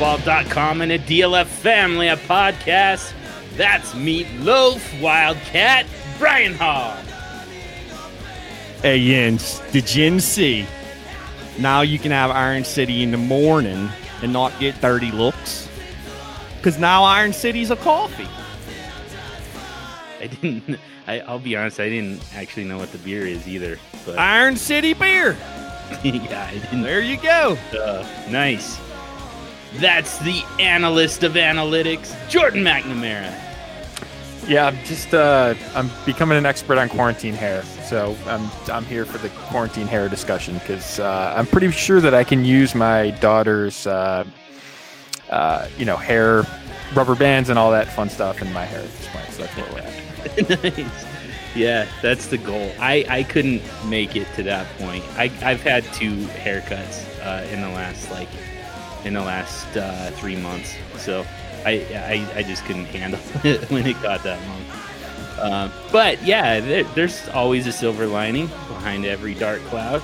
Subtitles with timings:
[0.00, 3.12] DynastyLeagueFootball.com and a DLF family of podcasts.
[3.56, 5.86] That's Meatloaf, Wildcat,
[6.18, 6.96] Brian Harr.
[8.80, 10.66] Hey Jens, did you see?
[11.58, 13.90] Now you can have Iron City in the morning
[14.22, 15.68] and not get dirty looks.
[16.56, 18.28] Because now Iron City's a coffee.
[20.18, 20.78] I didn't.
[21.06, 21.78] I, I'll be honest.
[21.78, 23.78] I didn't actually know what the beer is either.
[24.06, 25.36] But Iron City beer.
[26.04, 26.82] yeah, I didn't.
[26.82, 27.58] There you go.
[27.78, 28.80] Uh, nice.
[29.74, 33.32] That's the analyst of analytics, Jordan McNamara.
[34.48, 39.04] Yeah, I'm just uh, I'm becoming an expert on quarantine hair, so I'm I'm here
[39.04, 43.10] for the quarantine hair discussion because uh, I'm pretty sure that I can use my
[43.20, 44.24] daughter's uh,
[45.28, 46.44] uh, you know hair
[46.94, 49.26] rubber bands and all that fun stuff in my hair at this point.
[49.30, 50.64] So that's where we're at.
[50.88, 51.06] nice.
[51.54, 52.72] Yeah, that's the goal.
[52.78, 55.04] I, I couldn't make it to that point.
[55.16, 58.28] I, I've had two haircuts uh, in the last like
[59.04, 61.24] in the last uh, three months, so
[61.64, 64.62] I, I I just couldn't handle it when it got that long.
[65.40, 70.02] Uh, but yeah, there, there's always a silver lining behind every dark cloud.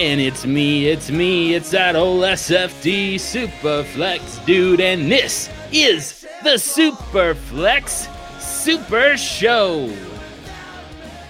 [0.00, 6.54] And it's me, it's me, it's that old SFD Superflex dude, and this is the
[6.54, 9.90] Superflex Super Show.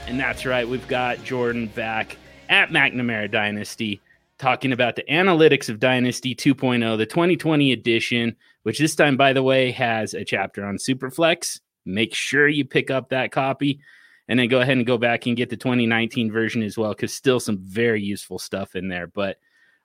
[0.08, 2.16] And that's right, we've got Jordan back
[2.48, 4.00] at McNamara Dynasty
[4.38, 9.42] talking about the analytics of Dynasty 2.0, the 2020 edition, which this time, by the
[9.42, 11.60] way, has a chapter on Superflex.
[11.84, 13.80] Make sure you pick up that copy
[14.28, 17.14] and then go ahead and go back and get the 2019 version as well, because
[17.14, 19.06] still some very useful stuff in there.
[19.06, 19.38] But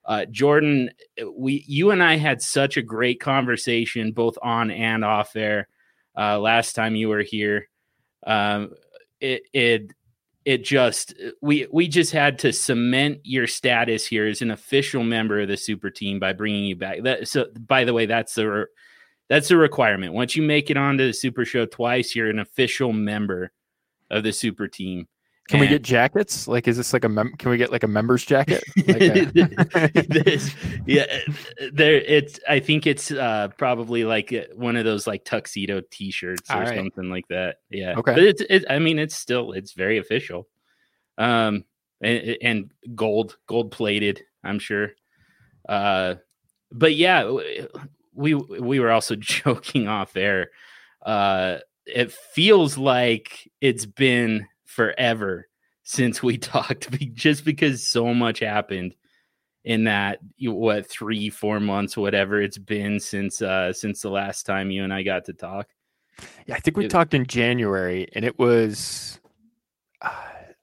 [0.03, 0.89] uh, Jordan,
[1.31, 5.67] we you and I had such a great conversation both on and off air
[6.17, 7.69] uh, last time you were here.
[8.25, 8.71] Um,
[9.19, 9.91] it it
[10.45, 15.41] it just we we just had to cement your status here as an official member
[15.41, 17.03] of the super team by bringing you back.
[17.03, 18.65] That so by the way, that's the
[19.29, 20.13] that's a requirement.
[20.13, 23.51] Once you make it onto the super show twice, you're an official member
[24.09, 25.07] of the super team.
[25.51, 26.47] Can we get jackets?
[26.47, 28.63] Like, is this like a mem- can we get like a member's jacket?
[28.87, 30.39] Like a-
[30.85, 31.05] yeah,
[31.73, 31.95] there.
[31.95, 32.39] It's.
[32.47, 36.75] I think it's uh, probably like one of those like tuxedo T-shirts or right.
[36.75, 37.57] something like that.
[37.69, 37.95] Yeah.
[37.97, 38.13] Okay.
[38.13, 38.41] But it's.
[38.49, 39.51] It, I mean, it's still.
[39.51, 40.47] It's very official.
[41.17, 41.65] Um,
[42.01, 44.23] and, and gold, gold plated.
[44.43, 44.91] I'm sure.
[45.67, 46.15] Uh,
[46.71, 47.29] but yeah,
[48.13, 50.51] we we were also joking off air.
[51.05, 55.47] Uh, it feels like it's been forever
[55.83, 58.95] since we talked just because so much happened
[59.63, 64.71] in that what three four months whatever it's been since uh since the last time
[64.71, 65.67] you and i got to talk
[66.45, 69.19] yeah, I think we It- talked in January, and it was.
[70.01, 70.11] uh,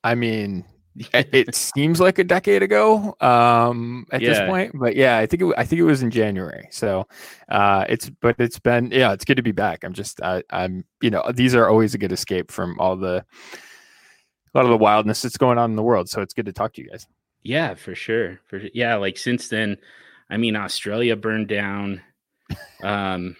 [0.04, 0.64] I mean,
[1.14, 4.30] it, it seems like a decade ago um at Yeah.
[4.30, 7.06] this point but yeah i think it, i think it was in january so
[7.50, 10.84] uh it's but it's been yeah it's good to be back i'm just I, i'm
[11.00, 13.24] you know these are always a good escape from all the
[14.54, 16.52] a lot of the wildness that's going on in the world so it's good to
[16.52, 17.06] talk to you guys.
[17.42, 19.76] Yeah for sure for yeah like since then
[20.30, 22.02] i mean australia burned down
[22.82, 23.36] um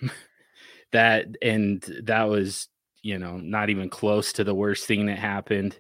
[0.92, 2.69] that and that was
[3.02, 5.78] you know not even close to the worst thing that happened.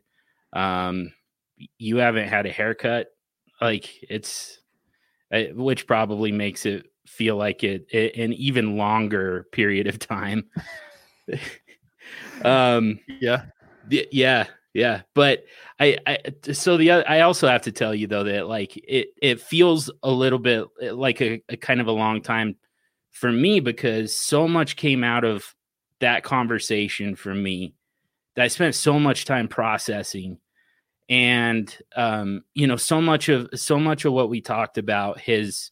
[0.52, 1.12] Um
[1.78, 3.08] you haven't had a haircut
[3.60, 4.60] like it's
[5.32, 10.44] uh, which probably makes it feel like it, it an even longer period of time.
[12.44, 13.46] Um yeah.
[13.90, 15.44] Y- yeah yeah but
[15.80, 16.18] i i
[16.52, 19.90] so the oth- i also have to tell you though that like it it feels
[20.02, 22.56] a little bit uh, like a, a kind of a long time
[23.10, 25.54] for me because so much came out of
[26.00, 27.74] that conversation for me
[28.34, 30.38] that i spent so much time processing
[31.08, 35.70] and um you know so much of so much of what we talked about has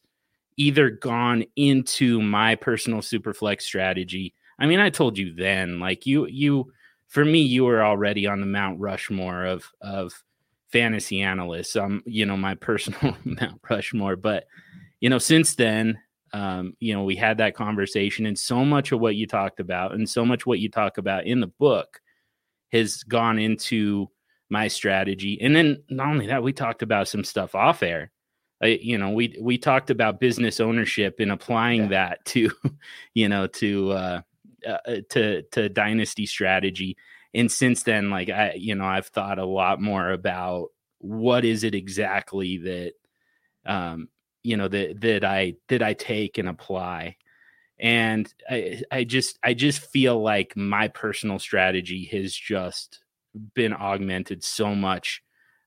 [0.57, 4.33] either gone into my personal superflex strategy.
[4.59, 6.71] I mean i told you then like you you
[7.07, 10.13] for me, you were already on the Mount Rushmore of of
[10.71, 11.75] fantasy analysts.
[11.75, 14.15] Um, you know, my personal Mount Rushmore.
[14.15, 14.45] But
[14.99, 15.99] you know, since then,
[16.33, 19.93] um, you know, we had that conversation, and so much of what you talked about,
[19.93, 21.99] and so much what you talk about in the book,
[22.71, 24.09] has gone into
[24.49, 25.39] my strategy.
[25.41, 28.11] And then not only that, we talked about some stuff off air.
[28.61, 31.87] I, you know, we we talked about business ownership and applying Yeah.
[31.89, 32.49] that to,
[33.13, 34.21] you know, to uh,
[34.67, 36.97] uh, to to dynasty strategy.
[37.33, 40.69] And since then like i you know i've thought a lot more about
[40.99, 42.93] what is it exactly that
[43.65, 44.09] um
[44.43, 47.17] you know that that i that i take and apply.
[47.79, 53.03] And i i just i just feel like my personal strategy has just
[53.53, 55.21] been augmented so much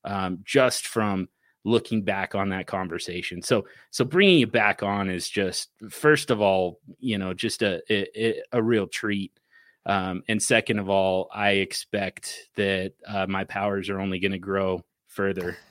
[0.05, 1.29] um just from
[1.65, 3.43] looking back on that conversation.
[3.43, 7.83] So so bringing you back on is just first of all, you know, just a
[7.91, 9.33] a, a real treat.
[9.87, 14.39] Um, and second of all, I expect that uh, my powers are only going to
[14.39, 15.57] grow further.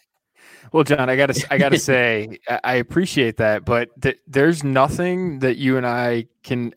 [0.73, 5.57] Well, John, I gotta I gotta say I appreciate that, but th- there's nothing that
[5.57, 6.73] you and I can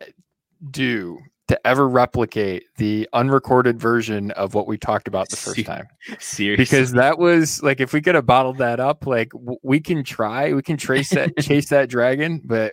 [0.70, 1.18] do
[1.52, 5.86] to ever replicate the unrecorded version of what we talked about the first time.
[6.18, 9.78] Seriously, because that was like if we could have bottled that up, like w- we
[9.78, 12.72] can try, we can trace that, chase that dragon, but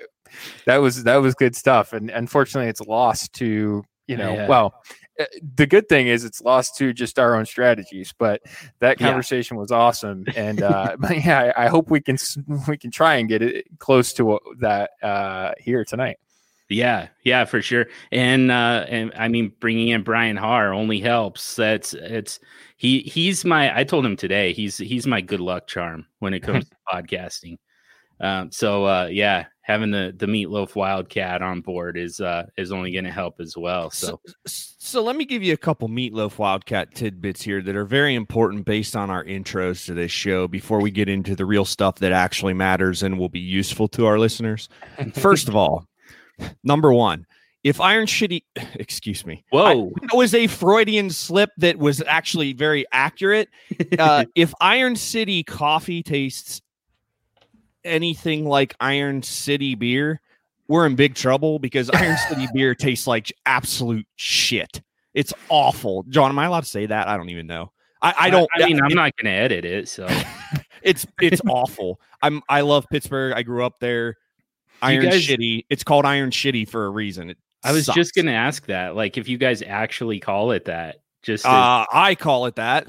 [0.66, 4.48] that was that was good stuff, and unfortunately, it's lost to you know yeah.
[4.48, 4.74] well.
[5.20, 8.42] Eh, the good thing is it's lost to just our own strategies, but
[8.80, 9.62] that conversation yeah.
[9.62, 12.18] was awesome, and uh, but yeah, I, I hope we can
[12.66, 16.18] we can try and get it close to that uh, here tonight.
[16.70, 17.88] Yeah, yeah, for sure.
[18.12, 21.56] And uh and I mean bringing in Brian Harr only helps.
[21.56, 22.40] That's it's
[22.78, 26.42] he he's my I told him today, he's he's my good luck charm when it
[26.42, 27.58] comes to podcasting.
[28.22, 32.92] Um so uh yeah, having the the meatloaf wildcat on board is uh is only
[32.92, 33.90] going to help as well.
[33.90, 34.20] So.
[34.46, 38.16] so so let me give you a couple meatloaf wildcat tidbits here that are very
[38.16, 41.96] important based on our intros to this show before we get into the real stuff
[41.96, 44.70] that actually matters and will be useful to our listeners.
[45.14, 45.89] First of all,
[46.64, 47.26] Number one,
[47.64, 48.44] if Iron Shitty,
[48.76, 53.50] excuse me, whoa, it was a Freudian slip that was actually very accurate.
[53.98, 56.62] Uh, if Iron City coffee tastes
[57.84, 60.22] anything like Iron City beer,
[60.68, 64.82] we're in big trouble because Iron City beer tastes like absolute shit.
[65.14, 66.04] It's awful.
[66.10, 67.08] John, am I allowed to say that?
[67.08, 67.72] I don't even know.
[68.02, 68.50] I, I don't.
[68.56, 70.08] I mean, I'm it, not going to edit it, so
[70.82, 72.00] it's it's awful.
[72.22, 73.34] I'm I love Pittsburgh.
[73.34, 74.16] I grew up there.
[74.82, 75.66] Iron guys, Shitty.
[75.70, 77.30] It's called Iron Shitty for a reason.
[77.30, 77.96] It I was sucks.
[77.96, 80.98] just gonna ask that, like, if you guys actually call it that.
[81.22, 81.52] Just to...
[81.52, 82.88] uh, I call it that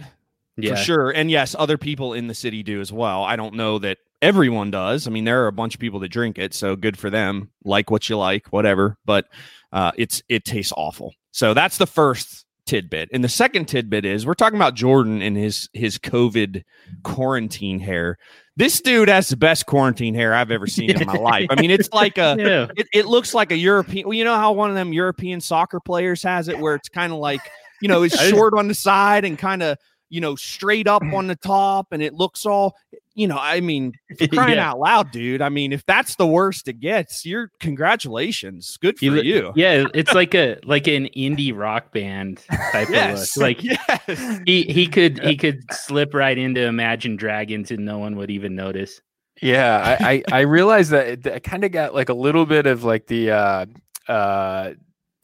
[0.57, 0.71] yeah.
[0.71, 3.25] for sure, and yes, other people in the city do as well.
[3.25, 5.07] I don't know that everyone does.
[5.07, 7.51] I mean, there are a bunch of people that drink it, so good for them.
[7.65, 8.97] Like what you like, whatever.
[9.05, 9.27] But
[9.73, 11.15] uh, it's it tastes awful.
[11.33, 13.09] So that's the first tidbit.
[13.13, 16.63] And the second tidbit is we're talking about Jordan and his his COVID
[17.03, 18.19] quarantine hair.
[18.61, 21.47] This dude has the best quarantine hair I've ever seen in my life.
[21.49, 22.67] I mean, it's like a, yeah.
[22.77, 24.07] it, it looks like a European.
[24.07, 27.11] Well, you know how one of them European soccer players has it, where it's kind
[27.11, 27.41] of like,
[27.81, 29.79] you know, it's short on the side and kind of,
[30.11, 32.75] you know, straight up on the top, and it looks all
[33.21, 33.93] you know, I mean,
[34.33, 34.71] crying yeah.
[34.71, 35.43] out loud, dude.
[35.43, 38.79] I mean, if that's the worst it gets, you're congratulations.
[38.81, 39.21] Good for you.
[39.21, 39.53] you.
[39.55, 43.37] Yeah, it's like a like an indie rock band type yes.
[43.37, 43.51] of look.
[43.51, 44.41] Like yes.
[44.47, 48.55] he he could he could slip right into Imagine Dragons and no one would even
[48.55, 49.03] notice.
[49.43, 52.85] Yeah, I I, I realized that it, kind of got like a little bit of
[52.85, 53.67] like the uh
[54.09, 54.73] uh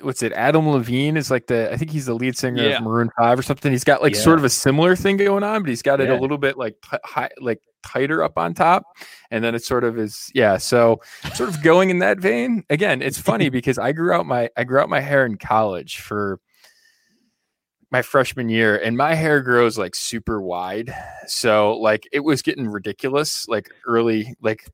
[0.01, 0.33] what's it?
[0.33, 2.77] Adam Levine is like the I think he's the lead singer yeah.
[2.77, 3.73] of Maroon Five or something.
[3.73, 4.21] He's got like yeah.
[4.21, 6.19] sort of a similar thing going on, but he's got it yeah.
[6.19, 8.85] a little bit like high, like tighter up on top,
[9.31, 10.57] and then it sort of is yeah.
[10.57, 11.01] So
[11.35, 12.65] sort of going in that vein.
[12.71, 16.01] Again, it's funny because I grew out my I grew out my hair in college
[16.01, 16.41] for
[17.91, 20.93] my freshman year and my hair grows like super wide
[21.29, 24.69] so like it was getting ridiculous like early like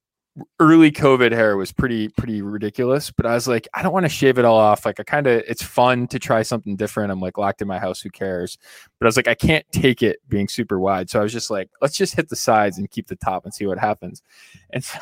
[0.59, 4.11] early COVID hair was pretty pretty ridiculous, but I was like, I don't want to
[4.11, 4.87] shave it all off.
[4.87, 7.12] Like I kind of it's fun to try something different.
[7.12, 8.57] I'm like locked in my house, who cares?
[8.99, 11.11] But I was like, I can't take it being super wide.
[11.11, 13.53] So I was just like, let's just hit the sides and keep the top and
[13.53, 14.23] see what happens.
[14.71, 14.99] And so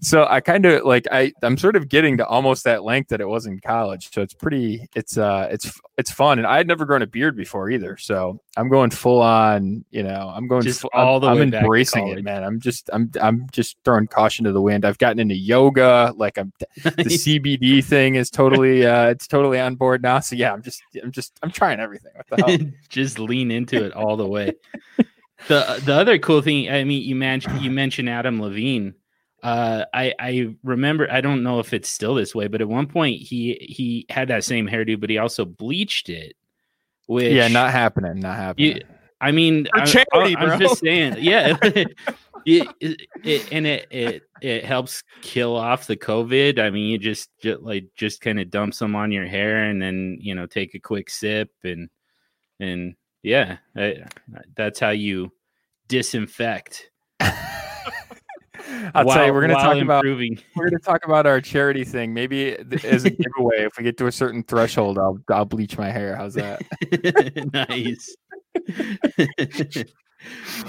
[0.00, 3.20] so I kind of like I I'm sort of getting to almost that length that
[3.20, 4.10] it was in college.
[4.12, 7.36] So it's pretty it's uh it's it's fun and I had never grown a beard
[7.36, 7.96] before either.
[7.96, 11.42] So I'm going full on, you know, I'm going just full, all the I'm, way
[11.42, 12.44] I'm embracing it, man.
[12.44, 14.84] I'm just I'm I'm just throwing caution to the wind.
[14.84, 16.52] I've gotten into yoga, like I'm
[16.82, 20.20] the CBD thing is totally uh it's totally on board now.
[20.20, 22.12] So yeah, I'm just I'm just I'm trying everything.
[22.14, 22.58] What the hell?
[22.90, 24.52] just lean into it all the way.
[25.48, 28.94] the the other cool thing, I mean, you mentioned you mentioned Adam Levine
[29.44, 32.86] uh, I I remember I don't know if it's still this way, but at one
[32.86, 36.34] point he he had that same hairdo, but he also bleached it.
[37.06, 38.76] Which yeah, not happening, not happening.
[38.76, 38.82] You,
[39.20, 41.58] I mean, For charity, I, am just saying, yeah.
[41.62, 41.94] it,
[42.80, 46.58] it, it, and it it it helps kill off the COVID.
[46.58, 49.80] I mean, you just, just like just kind of dump some on your hair, and
[49.80, 51.90] then you know take a quick sip, and
[52.60, 54.04] and yeah, I,
[54.56, 55.32] that's how you
[55.88, 56.88] disinfect.
[58.94, 60.32] I'll while, tell you, we're going to talk improving.
[60.34, 62.14] about we're going to talk about our charity thing.
[62.14, 65.90] Maybe as a giveaway, if we get to a certain threshold, I'll I'll bleach my
[65.90, 66.16] hair.
[66.16, 66.62] How's that?
[67.68, 68.16] nice.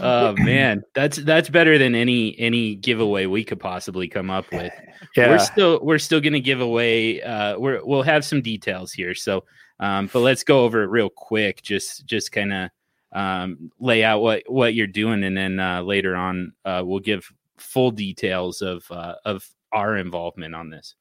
[0.01, 4.74] oh man, that's that's better than any any giveaway we could possibly come up with.
[5.15, 5.29] Yeah.
[5.29, 7.21] We're still we're still going to give away.
[7.21, 9.13] Uh, we're we'll have some details here.
[9.13, 9.43] So,
[9.79, 11.62] um, but let's go over it real quick.
[11.62, 12.69] Just just kind of
[13.13, 17.31] um, lay out what what you're doing, and then uh, later on uh, we'll give
[17.57, 20.95] full details of uh, of our involvement on this.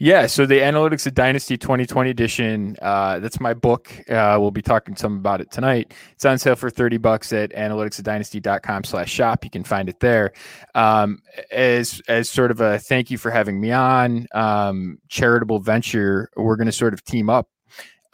[0.00, 3.92] Yeah, so the Analytics of Dynasty 2020 edition, uh, that's my book.
[4.08, 5.92] Uh, we'll be talking some about it tonight.
[6.12, 9.42] It's on sale for 30 bucks at analyticsofdynasty.com slash shop.
[9.42, 10.32] You can find it there.
[10.76, 11.20] Um,
[11.50, 16.54] as, as sort of a thank you for having me on, um, charitable venture, we're
[16.54, 17.48] going to sort of team up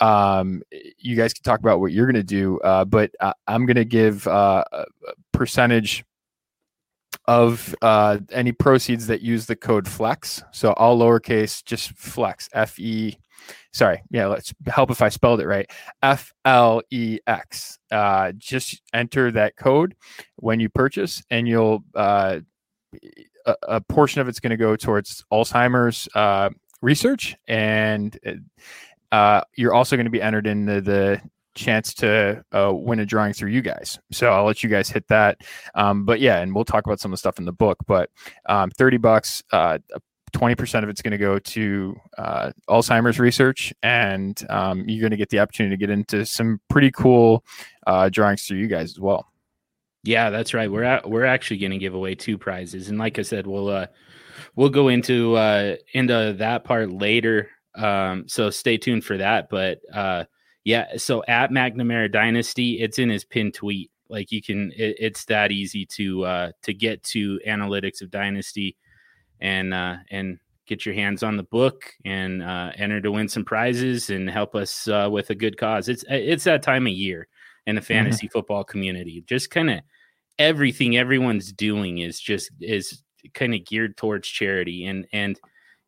[0.00, 0.62] um,
[0.99, 3.76] you guys can talk about what you're going to do, uh, but uh, I'm going
[3.76, 4.84] to give uh, a
[5.32, 6.04] percentage
[7.26, 10.43] of uh, any proceeds that use the code flex.
[10.52, 13.19] So all lowercase just flex f-e
[13.73, 15.71] sorry yeah let's help if i spelled it right.
[16.02, 19.95] F-l-e-x uh, just enter that code
[20.37, 22.40] when you purchase and you'll uh,
[23.47, 26.49] a, a, portion of it's going to go towards alzheimer's uh,
[26.83, 28.19] research and
[29.12, 31.21] uh, you're also going to be entered in the, the
[31.54, 33.99] chance to uh, win a drawing through you guys.
[34.12, 35.38] So I'll let you guys hit that.
[35.75, 37.78] Um, but yeah, and we'll talk about some of the stuff in the book.
[37.87, 38.11] But
[38.46, 39.78] um, 30 bucks, uh,
[40.34, 45.16] 20% of it's going to go to uh, Alzheimer's research, and um, you're going to
[45.16, 47.44] get the opportunity to get into some pretty cool
[47.87, 49.26] uh, drawings through you guys as well.
[50.02, 50.70] Yeah, that's right.
[50.70, 53.68] We're at, we're actually going to give away two prizes, and like I said, we'll
[53.68, 53.87] uh,
[54.54, 57.49] we'll go into uh, into that part later.
[57.75, 59.49] Um, so stay tuned for that.
[59.49, 59.80] But
[60.64, 63.90] yeah, so at McNamara Dynasty, it's in his pin tweet.
[64.09, 68.76] Like you can, it, it's that easy to uh, to get to analytics of Dynasty,
[69.40, 73.44] and uh, and get your hands on the book and uh, enter to win some
[73.44, 75.88] prizes and help us uh, with a good cause.
[75.88, 77.28] It's it's that time of year
[77.66, 77.87] in the mm-hmm.
[77.87, 78.33] fantasy mm-hmm.
[78.33, 79.23] football community.
[79.26, 79.80] Just kind of
[80.38, 83.02] everything everyone's doing is just is
[83.35, 85.40] kind of geared towards charity and and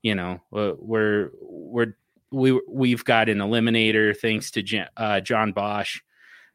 [0.02, 1.94] you know we're we're
[2.30, 6.00] we we've got an eliminator thanks to uh, John Bosch.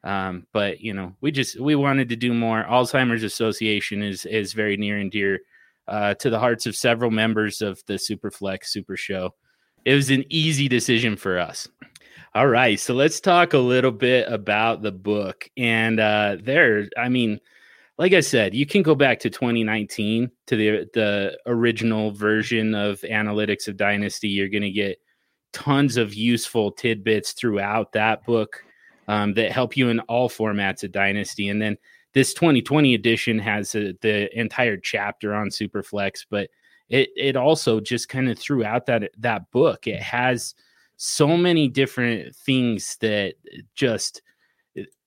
[0.04, 2.63] Um, but you know, we just we wanted to do more.
[2.63, 5.40] Alzheimer's Association is is very near and dear
[5.88, 9.36] uh, to the hearts of several members of the Superflex Super Show.
[9.86, 11.68] It was an easy decision for us.
[12.34, 15.50] All right, so let's talk a little bit about the book.
[15.58, 17.42] And uh, there, I mean,
[17.98, 23.01] like I said, you can go back to 2019 to the the original version of
[23.01, 24.30] Analytics of Dynasty.
[24.30, 24.98] You're going to get
[25.53, 28.63] tons of useful tidbits throughout that book
[29.08, 31.50] um, that help you in all formats of Dynasty.
[31.50, 31.77] And then
[32.13, 36.50] this 2020 edition has a, the entire chapter on Superflex, but
[36.89, 40.55] it it also just kind of throughout that that book, it has
[40.98, 43.36] so many different things that
[43.75, 44.22] just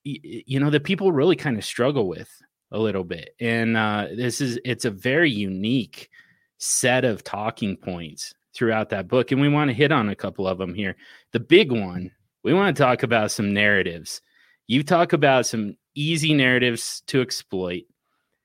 [0.02, 2.30] you know that people really kind of struggle with
[2.72, 3.34] a little bit.
[3.38, 6.10] And uh, this is it's a very unique
[6.58, 9.32] set of talking points throughout that book.
[9.32, 10.96] And we want to hit on a couple of them here.
[11.32, 12.11] The big one,
[12.42, 14.20] we want to talk about some narratives.
[14.66, 17.84] You talk about some easy narratives to exploit.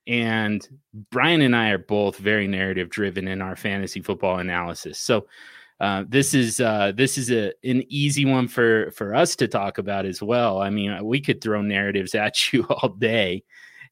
[0.07, 0.67] And
[1.11, 4.99] Brian and I are both very narrative driven in our fantasy football analysis.
[4.99, 5.27] So
[5.79, 9.77] uh, this is uh, this is a an easy one for for us to talk
[9.77, 10.61] about as well.
[10.61, 13.43] I mean, we could throw narratives at you all day,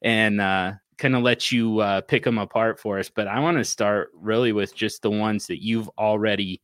[0.02, 3.10] and uh, kind of let you uh, pick them apart for us.
[3.10, 6.62] But I want to start really with just the ones that you've already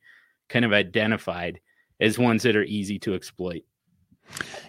[0.50, 1.60] kind of identified
[2.00, 3.63] as ones that are easy to exploit.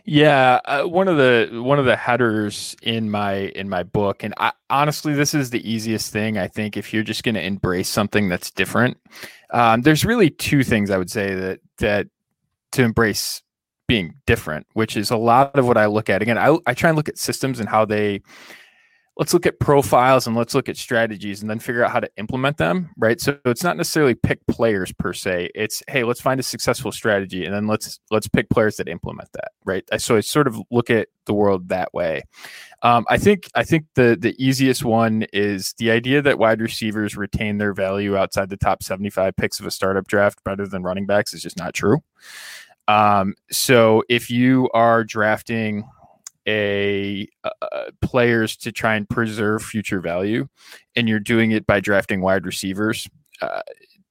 [0.04, 4.35] Yeah, uh, one of the one of the headers in my in my book, and
[4.37, 6.76] I, honestly, this is the easiest thing I think.
[6.76, 8.99] If you're just going to embrace something that's different,
[9.50, 12.09] um, there's really two things I would say that that
[12.73, 13.42] to embrace
[13.87, 16.21] being different, which is a lot of what I look at.
[16.21, 18.21] Again, I, I try and look at systems and how they
[19.16, 22.11] let's look at profiles and let's look at strategies and then figure out how to
[22.16, 23.21] implement them right?
[23.21, 25.50] So it's not necessarily pick players per se.
[25.54, 29.30] It's hey let's find a successful strategy and then let's let's pick players that implement
[29.33, 29.85] that right?
[29.99, 32.23] So i sort of look at the world that way.
[32.83, 37.16] Um, i think i think the the easiest one is the idea that wide receivers
[37.16, 41.06] retain their value outside the top 75 picks of a startup draft better than running
[41.06, 42.02] backs is just not true.
[42.88, 45.88] Um, so if you are drafting
[46.46, 50.46] a uh, players to try and preserve future value,
[50.96, 53.08] and you're doing it by drafting wide receivers
[53.40, 53.62] uh,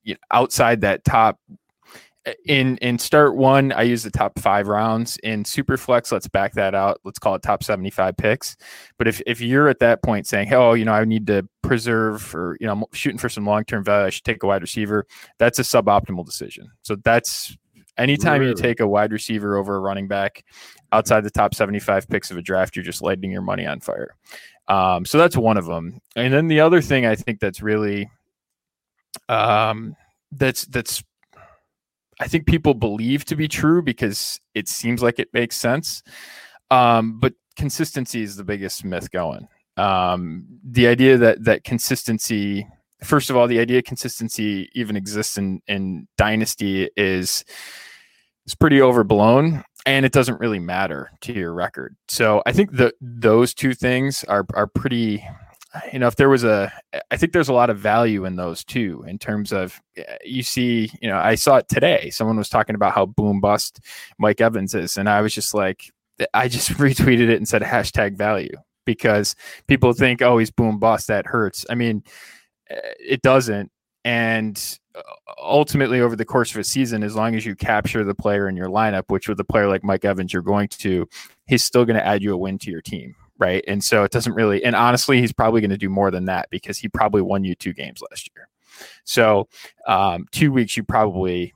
[0.04, 1.40] you know, outside that top.
[2.26, 5.18] Uh, in in start one, I use the top five rounds.
[5.24, 7.00] In super flex, let's back that out.
[7.04, 8.56] Let's call it top seventy five picks.
[8.98, 12.34] But if if you're at that point saying, "Oh, you know, I need to preserve
[12.36, 14.62] or you know, I'm shooting for some long term value, I should take a wide
[14.62, 15.06] receiver,"
[15.38, 16.72] that's a suboptimal decision.
[16.82, 17.58] So that's
[17.98, 18.52] Anytime really?
[18.52, 20.44] you take a wide receiver over a running back
[20.94, 24.16] outside the top 75 picks of a draft, you're just lighting your money on fire.
[24.68, 26.00] Um, so that's one of them.
[26.16, 28.10] And then the other thing I think that's really
[29.28, 29.96] um,
[30.32, 31.04] that's that's
[32.20, 36.04] I think people believe to be true because it seems like it makes sense.
[36.72, 39.48] Um, but consistency is the biggest myth going.
[39.78, 42.68] Um, the idea that that consistency,
[43.04, 47.44] first of all, the idea consistency even exists in in dynasty is
[48.46, 51.96] is pretty overblown and it doesn't really matter to your record.
[52.08, 55.26] So I think that those two things are are pretty
[55.92, 56.72] you know if there was a
[57.10, 60.44] i think there's a lot of value in those too in terms of eh, you
[60.44, 62.10] see you know i saw it today.
[62.12, 63.80] Someone was talking about how boom bust
[64.20, 65.92] mike evans is and i was just like
[66.34, 69.36] i just retweeted it and said hashtag value because
[69.68, 71.66] people think oh he's boom bust that hurts.
[71.70, 72.04] I mean
[72.70, 73.72] eh, it doesn't
[74.06, 75.02] and uh,
[75.40, 78.56] ultimately over the course of a season as long as you capture the player in
[78.56, 81.08] your lineup which with a player like mike evans you're going to
[81.48, 83.64] he's still going to add you a win to your team right?
[83.68, 84.64] And so it doesn't really.
[84.64, 87.56] And honestly, he's probably going to do more than that because he probably won you
[87.56, 88.48] two games last year.
[89.04, 89.48] So
[89.88, 91.54] um, two weeks, you probably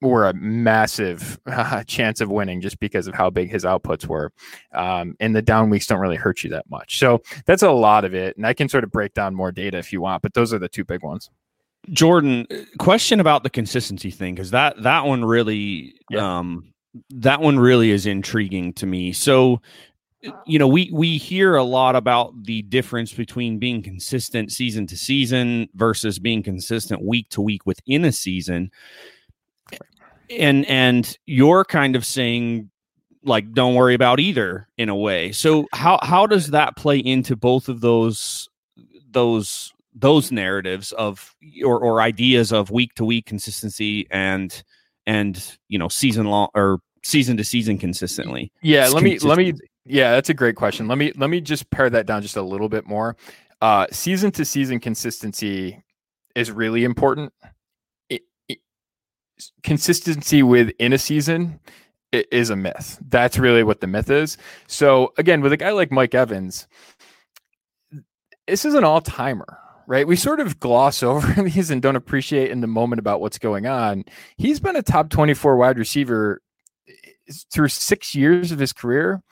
[0.00, 4.32] were a massive uh, chance of winning just because of how big his outputs were.
[4.72, 6.98] Um, and the down weeks don't really hurt you that much.
[6.98, 8.36] So that's a lot of it.
[8.36, 10.58] And I can sort of break down more data if you want, but those are
[10.58, 11.30] the two big ones.
[11.90, 12.46] Jordan,
[12.78, 16.38] question about the consistency thing because that that one really yeah.
[16.38, 16.72] um
[17.10, 19.12] that one really is intriguing to me.
[19.12, 19.60] So
[20.46, 24.96] you know we we hear a lot about the difference between being consistent season to
[24.96, 28.70] season versus being consistent week to week within a season
[30.30, 32.70] and and you're kind of saying
[33.24, 37.36] like don't worry about either in a way so how how does that play into
[37.36, 38.48] both of those
[39.10, 41.34] those those narratives of
[41.64, 44.62] or or ideas of week to week consistency and
[45.06, 49.52] and you know season long or season to season consistently yeah let me let me
[49.86, 50.88] yeah, that's a great question.
[50.88, 53.16] Let me let me just pare that down just a little bit more.
[53.60, 55.82] Uh, season to season consistency
[56.34, 57.32] is really important.
[58.08, 58.58] It, it,
[59.62, 61.60] consistency within a season
[62.12, 62.98] is a myth.
[63.08, 64.38] That's really what the myth is.
[64.66, 66.66] So again, with a guy like Mike Evans,
[68.46, 70.06] this is an all timer, right?
[70.06, 73.66] We sort of gloss over these and don't appreciate in the moment about what's going
[73.66, 74.04] on.
[74.36, 76.40] He's been a top 24 wide receiver
[76.88, 76.92] eh,
[77.52, 79.22] through six years of his career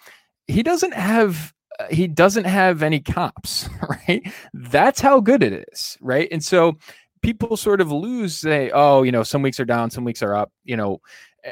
[0.46, 3.68] he doesn't have uh, he doesn't have any comps,
[4.08, 4.30] right?
[4.52, 6.28] That's how good it is, right?
[6.30, 6.76] And so
[7.22, 10.34] people sort of lose say, oh, you know, some weeks are down, some weeks are
[10.34, 11.00] up, you know,
[11.46, 11.50] uh,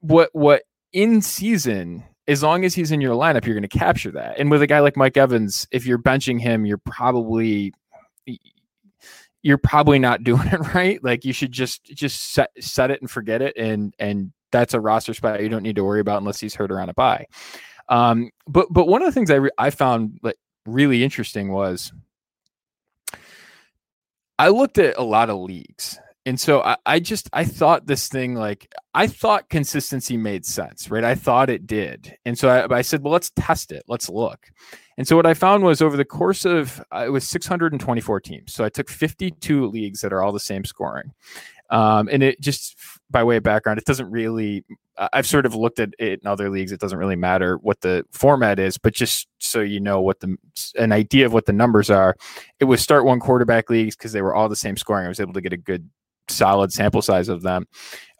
[0.00, 0.62] what what
[0.92, 4.38] in season as long as he's in your lineup, you're going to capture that.
[4.38, 7.72] And with a guy like Mike Evans, if you're benching him, you're probably
[9.42, 11.02] you're probably not doing it right.
[11.02, 14.80] Like you should just just set set it and forget it, and and that's a
[14.80, 17.26] roster spot you don't need to worry about unless he's hurt or on a bye.
[17.88, 21.92] Um, but but one of the things I re- I found like really interesting was
[24.38, 25.98] I looked at a lot of leagues.
[26.28, 30.90] And so I, I just I thought this thing like I thought consistency made sense,
[30.90, 31.02] right?
[31.02, 34.50] I thought it did, and so I, I said, well, let's test it, let's look.
[34.98, 38.52] And so what I found was over the course of uh, it was 624 teams.
[38.52, 41.12] So I took 52 leagues that are all the same scoring,
[41.70, 42.76] um, and it just
[43.08, 44.66] by way of background, it doesn't really.
[45.14, 46.72] I've sort of looked at it in other leagues.
[46.72, 50.36] It doesn't really matter what the format is, but just so you know what the
[50.76, 52.16] an idea of what the numbers are,
[52.60, 55.06] it was start one quarterback leagues because they were all the same scoring.
[55.06, 55.88] I was able to get a good
[56.28, 57.66] solid sample size of them.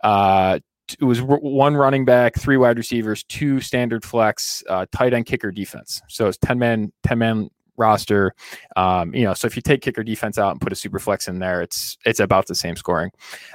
[0.03, 0.59] Uh,
[1.01, 5.51] it was one running back, three wide receivers, two standard flex, uh, tight end, kicker,
[5.51, 6.01] defense.
[6.09, 8.35] So it's ten man, ten man roster.
[8.77, 11.29] Um, you know, so if you take kicker defense out and put a super flex
[11.29, 13.11] in there, it's it's about the same scoring.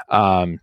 [0.10, 0.60] Um,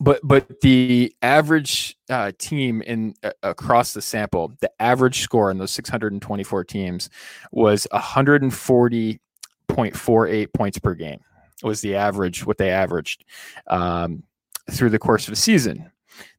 [0.00, 5.58] but but the average uh, team in uh, across the sample, the average score in
[5.58, 7.10] those 624 teams
[7.52, 11.20] was 140.48 points per game.
[11.62, 13.24] Was the average what they averaged
[13.66, 14.22] um,
[14.70, 15.90] through the course of the season?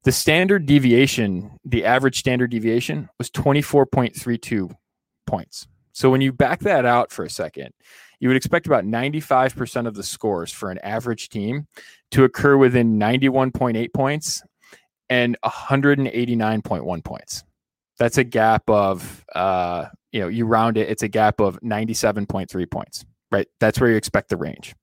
[0.04, 4.74] The standard deviation, the average standard deviation, was 24.32
[5.26, 5.68] points.
[5.94, 7.74] So when you back that out for a second,
[8.20, 11.68] you would expect about 95% of the scores for an average team
[12.12, 14.42] to occur within 91.8 points
[15.10, 17.44] and 189.1 points.
[17.98, 22.72] That's a gap of, uh, you know, you round it, it's a gap of 97.3
[22.72, 23.48] points, right?
[23.60, 24.74] That's where you expect the range.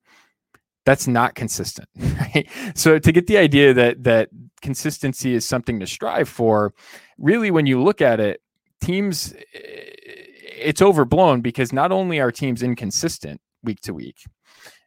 [0.87, 2.49] That's not consistent, right?
[2.75, 4.31] So to get the idea that that
[4.63, 6.73] consistency is something to strive for,
[7.19, 8.41] really, when you look at it,
[8.81, 14.17] teams it's overblown because not only are teams inconsistent week to week,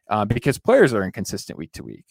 [0.08, 2.06] uh, because players are inconsistent week to week,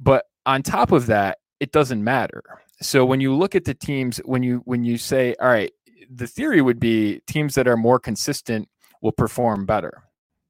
[0.00, 2.42] but on top of that, it doesn't matter.
[2.80, 5.72] So when you look at the teams, when you when you say, all right,
[6.10, 8.68] the theory would be teams that are more consistent
[9.02, 10.02] will perform better.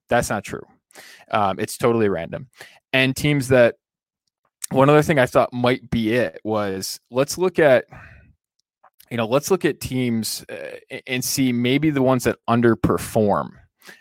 [0.09, 0.65] That's not true.
[1.31, 2.49] Um, it's totally random.
[2.93, 3.77] And teams that
[4.71, 7.85] one other thing I thought might be it was let's look at
[9.11, 13.51] you know, let's look at teams uh, and see maybe the ones that underperform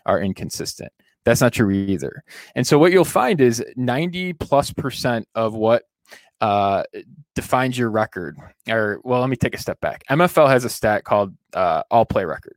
[0.05, 0.91] are inconsistent.
[1.25, 2.23] That's not true either.
[2.55, 5.83] And so what you'll find is 90 plus percent of what
[6.41, 6.83] uh,
[7.35, 10.03] defines your record, or well, let me take a step back.
[10.09, 12.55] MFL has a stat called uh, all play record.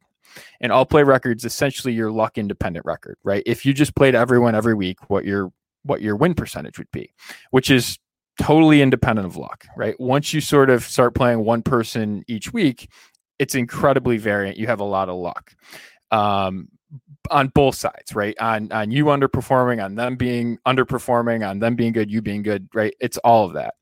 [0.60, 3.42] And all play records essentially your luck independent record, right?
[3.46, 5.52] If you just played everyone every week, what your
[5.84, 7.12] what your win percentage would be,
[7.50, 7.98] which is
[8.40, 9.98] totally independent of luck, right?
[9.98, 12.90] Once you sort of start playing one person each week,
[13.38, 14.58] it's incredibly variant.
[14.58, 15.54] You have a lot of luck.
[16.10, 16.68] Um,
[17.30, 18.36] on both sides, right?
[18.40, 22.68] On on you underperforming, on them being underperforming, on them being good, you being good,
[22.74, 22.94] right?
[23.00, 23.74] It's all of that.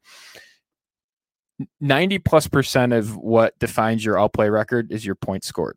[1.80, 5.76] 90 plus percent of what defines your all play record is your points scored.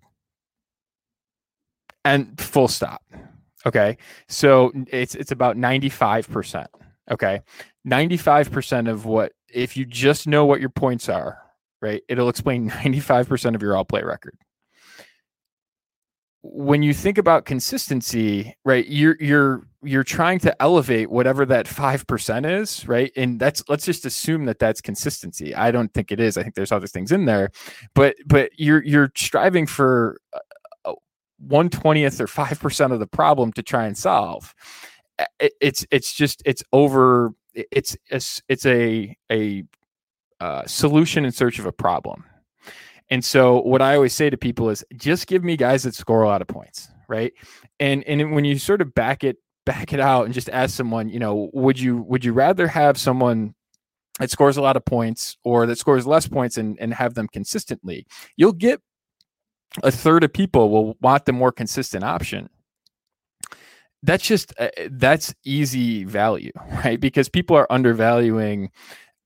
[2.08, 3.02] And full stop.
[3.65, 3.98] Okay.
[4.30, 6.67] So it's it's about 95%.
[7.12, 7.41] Okay.
[7.86, 11.38] 95% of what if you just know what your points are,
[11.82, 12.02] right?
[12.08, 14.38] It'll explain 95% of your all play record
[16.54, 22.06] when you think about consistency, right, you're you're you're trying to elevate whatever that five
[22.08, 23.12] percent is, right?
[23.15, 25.54] And that's let's just assume that that's consistency.
[25.56, 26.38] I don't think it is.
[26.38, 27.52] I think there's other things in there,
[27.96, 30.20] but but you're you're striving for
[31.38, 34.54] one twentieth or five percent of the problem to try and solve.
[35.39, 37.32] It, it's it's just it's over.
[37.54, 39.63] It's it's it's a a
[40.39, 42.23] uh, solution in search of a problem
[43.10, 46.23] and so what I always say to people is just give me guys that score
[46.23, 47.34] a lot of points, right?
[47.80, 51.10] And and when you sort of back it back it out and just ask someone,
[51.10, 53.56] you know, would you would you rather have someone
[54.19, 57.28] that scores a lot of points or that scores less points and and have them
[57.32, 58.06] consistently?
[58.36, 58.82] You'll get
[59.84, 62.49] a third of people will want the more consistent option
[64.03, 66.51] that's just uh, that's easy value
[66.86, 68.69] right because people are undervaluing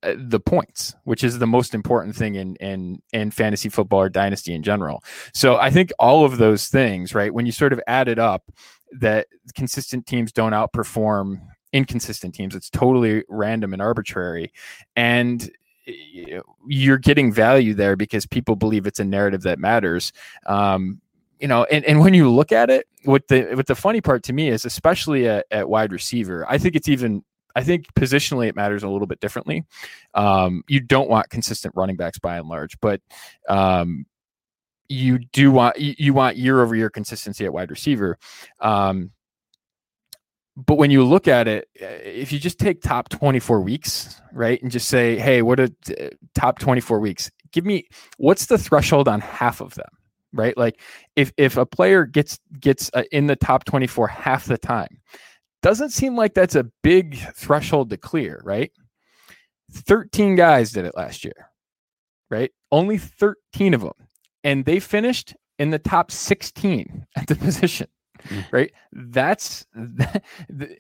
[0.04, 4.10] uh, the points, which is the most important thing in in in fantasy football or
[4.10, 5.04] dynasty in general.
[5.32, 8.52] So I think all of those things, right, when you sort of add it up,
[9.00, 12.56] that consistent teams don't outperform inconsistent teams.
[12.56, 14.52] It's totally random and arbitrary,
[14.96, 15.52] and
[15.86, 20.12] you're getting value there because people believe it's a narrative that matters.
[20.46, 21.02] Um,
[21.40, 24.24] you know, and, and when you look at it, what the what the funny part
[24.24, 27.24] to me is, especially at, at wide receiver, I think it's even
[27.56, 29.66] I think positionally it matters a little bit differently.
[30.14, 33.02] Um, you don't want consistent running backs by and large, but
[33.50, 34.06] um,
[34.88, 38.18] you do want you, want year over year consistency at wide receiver.
[38.60, 39.12] Um,
[40.58, 44.72] but when you look at it, if you just take top 24 weeks, right, and
[44.72, 45.70] just say, hey, what are
[46.36, 47.32] top 24 weeks?
[47.52, 47.88] Give me
[48.18, 49.90] what's the threshold on half of them,
[50.34, 50.56] right?
[50.58, 50.80] Like
[51.16, 55.00] if if a player gets gets uh, in the top 24 half the time,
[55.62, 58.72] doesn't seem like that's a big threshold to clear, right?
[59.72, 61.50] 13 guys did it last year,
[62.30, 62.52] right?
[62.72, 63.94] Only 13 of them.
[64.44, 67.88] And they finished in the top 16 at the position.
[68.52, 68.72] right?
[68.92, 70.20] That's, eh,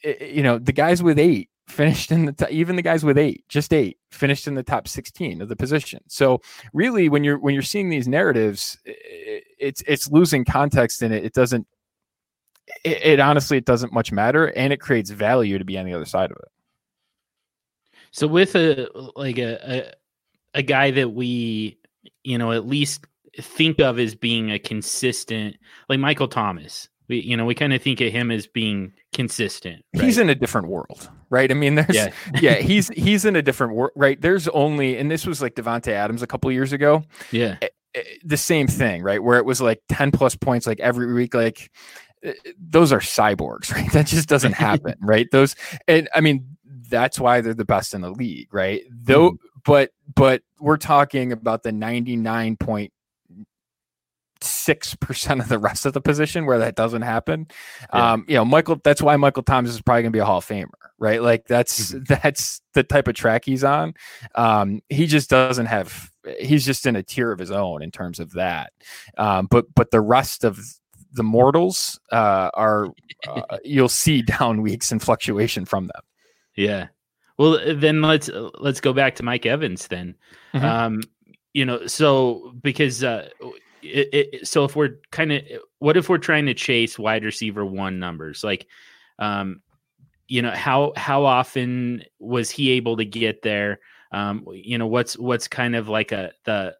[0.03, 3.17] eh, you know, the guys with eight finished in the top, even the guys with
[3.17, 6.01] eight, just eight, finished in the top 16 of the position.
[6.07, 6.41] So
[6.73, 11.23] really, when you're when you're seeing these narratives, eh, it's it's losing context in it.
[11.23, 11.67] It doesn't
[12.83, 15.93] it, it honestly it doesn't much matter, and it creates value to be on the
[15.93, 16.49] other side of it.
[18.11, 19.91] So with a like a, a
[20.53, 21.77] a guy that we
[22.23, 23.05] you know at least
[23.39, 25.57] think of as being a consistent
[25.89, 26.89] like Michael Thomas.
[27.07, 29.83] We you know we kind of think of him as being consistent.
[29.93, 30.05] Right?
[30.05, 31.51] He's in a different world, right?
[31.51, 32.11] I mean, there's yeah,
[32.41, 34.19] yeah he's he's in a different world, right?
[34.19, 37.03] There's only and this was like Davante Adams a couple years ago.
[37.31, 39.21] Yeah, eh, eh, the same thing, right?
[39.21, 41.69] Where it was like ten plus points like every week, like
[42.59, 43.91] those are cyborgs, right?
[43.91, 45.27] That just doesn't happen, right?
[45.31, 45.55] Those,
[45.87, 46.57] and I mean,
[46.89, 48.83] that's why they're the best in the league, right?
[48.89, 49.37] Though, mm.
[49.65, 52.93] but but we're talking about the ninety nine point
[54.43, 57.47] six percent of the rest of the position where that doesn't happen.
[57.93, 58.13] Yeah.
[58.13, 58.79] Um, you know, Michael.
[58.83, 61.21] That's why Michael Thomas is probably going to be a Hall of Famer, right?
[61.21, 62.03] Like that's mm-hmm.
[62.23, 63.93] that's the type of track he's on.
[64.35, 66.11] Um, he just doesn't have.
[66.39, 68.73] He's just in a tier of his own in terms of that.
[69.17, 70.59] Um, but but the rest of
[71.13, 72.87] the mortals uh, are
[73.27, 76.03] uh, you'll see down weeks and fluctuation from them.
[76.55, 76.87] Yeah.
[77.37, 80.15] Well, then let's let's go back to Mike Evans then.
[80.53, 80.65] Mm-hmm.
[80.65, 81.01] Um,
[81.53, 83.29] you know, so because uh,
[83.81, 85.41] it, it, so if we're kind of
[85.79, 88.67] what if we're trying to chase wide receiver one numbers like
[89.19, 89.61] um
[90.27, 93.79] you know how how often was he able to get there
[94.11, 96.75] um you know what's what's kind of like a the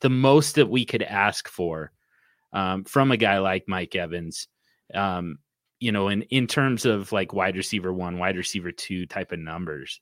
[0.00, 1.92] the most that we could ask for
[2.52, 4.48] um, from a guy like Mike Evans.
[4.94, 5.38] Um,
[5.78, 9.38] you know, in in terms of like wide receiver one, wide receiver two type of
[9.38, 10.00] numbers.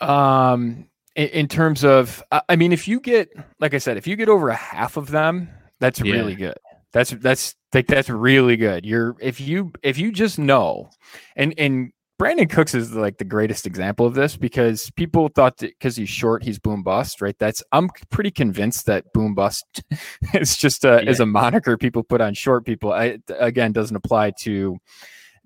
[0.00, 3.28] Um, in, in, terms of, I mean, if you get,
[3.60, 5.48] like I said, if you get over a half of them,
[5.80, 6.12] that's yeah.
[6.12, 6.56] really good.
[6.92, 8.86] That's that's like that's really good.
[8.86, 10.90] You're if you if you just know,
[11.34, 15.70] and and Brandin Cooks is like the greatest example of this because people thought that
[15.70, 17.36] because he's short, he's boom bust, right?
[17.38, 19.82] That's I'm pretty convinced that boom bust
[20.34, 21.10] is just a yeah.
[21.10, 22.92] is a moniker people put on short people.
[22.92, 24.78] I again doesn't apply to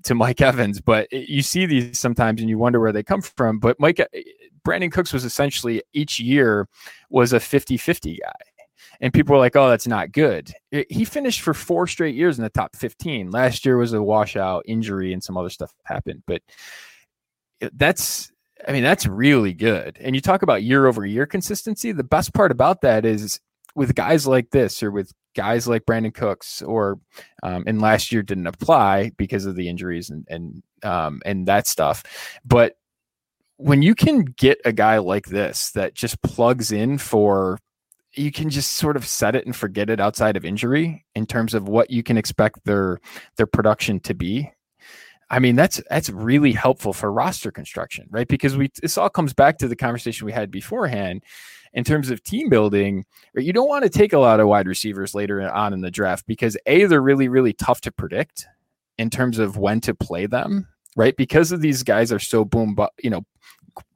[0.08, 3.58] to Mike Evans, but you see these sometimes and you wonder where they come from.
[3.58, 4.06] But Mike eh,
[4.66, 6.68] Brandin Cooks was essentially each year
[7.10, 8.32] was a 50-50 guy
[9.00, 12.38] and people were like, "Oh, that's not good." Eh, he finished for four straight years
[12.38, 13.30] in the top 15.
[13.30, 16.42] Last year was a washout injury and some other stuff happened, but
[17.60, 18.32] eh, that's
[18.66, 19.98] I mean, that's really good.
[20.00, 21.92] And you talk about year over year consistency.
[21.92, 23.40] The best part about that is
[23.76, 26.98] with guys like this or with guys like Brandin Cooks or
[27.44, 31.68] um, and last year didn't apply because of the injuries and and um, and that
[31.68, 32.02] stuff.
[32.44, 32.76] But
[33.56, 37.60] when you can get a guy like this that just plugs in for
[38.14, 41.54] you can just sort of set it and forget it outside of injury in terms
[41.54, 42.98] of what you can expect their
[43.36, 44.50] their production to be.
[45.30, 48.26] I mean, that's that's really helpful for roster construction, right?
[48.26, 51.22] Because we this all comes back to the conversation we had beforehand
[51.72, 53.04] in terms of team building.
[53.34, 53.44] Right?
[53.44, 56.26] You don't want to take a lot of wide receivers later on in the draft
[56.26, 58.46] because a they're really really tough to predict
[58.98, 61.16] in terms of when to play them, right?
[61.16, 63.24] Because of these guys are so boom, but you know,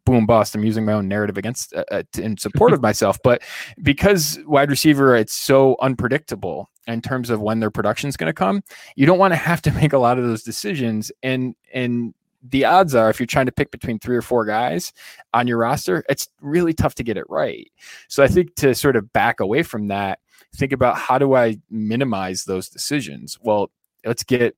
[0.05, 0.55] boom bust.
[0.55, 3.43] I'm using my own narrative against uh, uh in support of myself, but
[3.83, 8.35] because wide receiver, it's so unpredictable in terms of when their production is going to
[8.35, 8.63] come.
[8.97, 12.65] You don't want to have to make a lot of those decisions, and and the
[12.65, 14.93] odds are if you're trying to pick between three or four guys
[15.33, 17.71] on your roster, it's really tough to get it right.
[18.09, 20.19] So I think to sort of back away from that,
[20.57, 23.39] think about how do I minimize those decisions?
[23.41, 23.71] Well,
[24.05, 24.57] let's get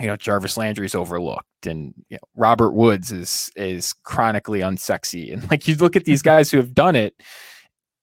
[0.00, 5.48] you know Jarvis Landry's overlooked, and you know, Robert Woods is is chronically unsexy, and
[5.50, 7.14] like you look at these guys who have done it,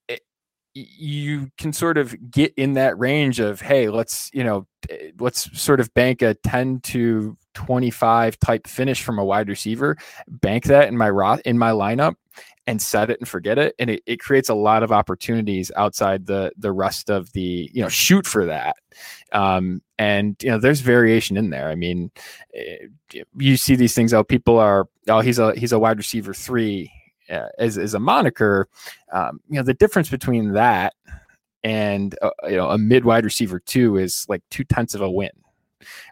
[0.10, 0.22] eh, it,
[0.74, 5.60] you can sort of get in that range of hey, let's you know eh, let's
[5.60, 10.66] sort of bank a ten to twenty five type finish from a wide receiver, bank
[10.66, 12.16] that in my rot in my lineup,
[12.68, 16.26] and set it and forget it and it, it creates a lot of opportunities outside
[16.26, 18.76] the the rest of the you know shoot for that.
[19.32, 21.70] Um, and you know there's variation in there.
[21.70, 22.12] I mean
[22.54, 22.88] eh,
[23.38, 26.92] you see these things out people are oh he's a he's a wide receiver three
[27.30, 28.68] uh, as, as a moniker.
[29.12, 30.94] Um, you know the difference between that
[31.64, 35.12] and uh, you know a mid wide receiver two is like two tenths of a
[35.12, 35.32] win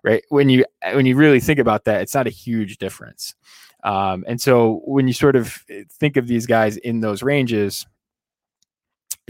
[0.03, 3.35] right when you when you really think about that it's not a huge difference
[3.83, 5.51] um, and so when you sort of
[5.99, 7.85] think of these guys in those ranges,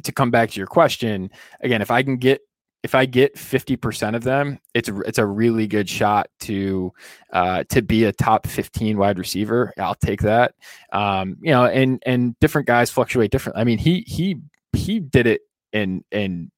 [0.04, 1.30] to come back to your question
[1.62, 2.41] again, if I can get
[2.84, 6.91] if I get 50% of them, it's it's a really good shot to
[7.32, 9.71] uh, to be a top 15 wide receiver.
[9.77, 10.56] I'll take that.
[10.91, 13.60] Um, you know, and and different guys fluctuate different.
[13.60, 14.38] I mean, he he
[14.73, 16.51] he did it in in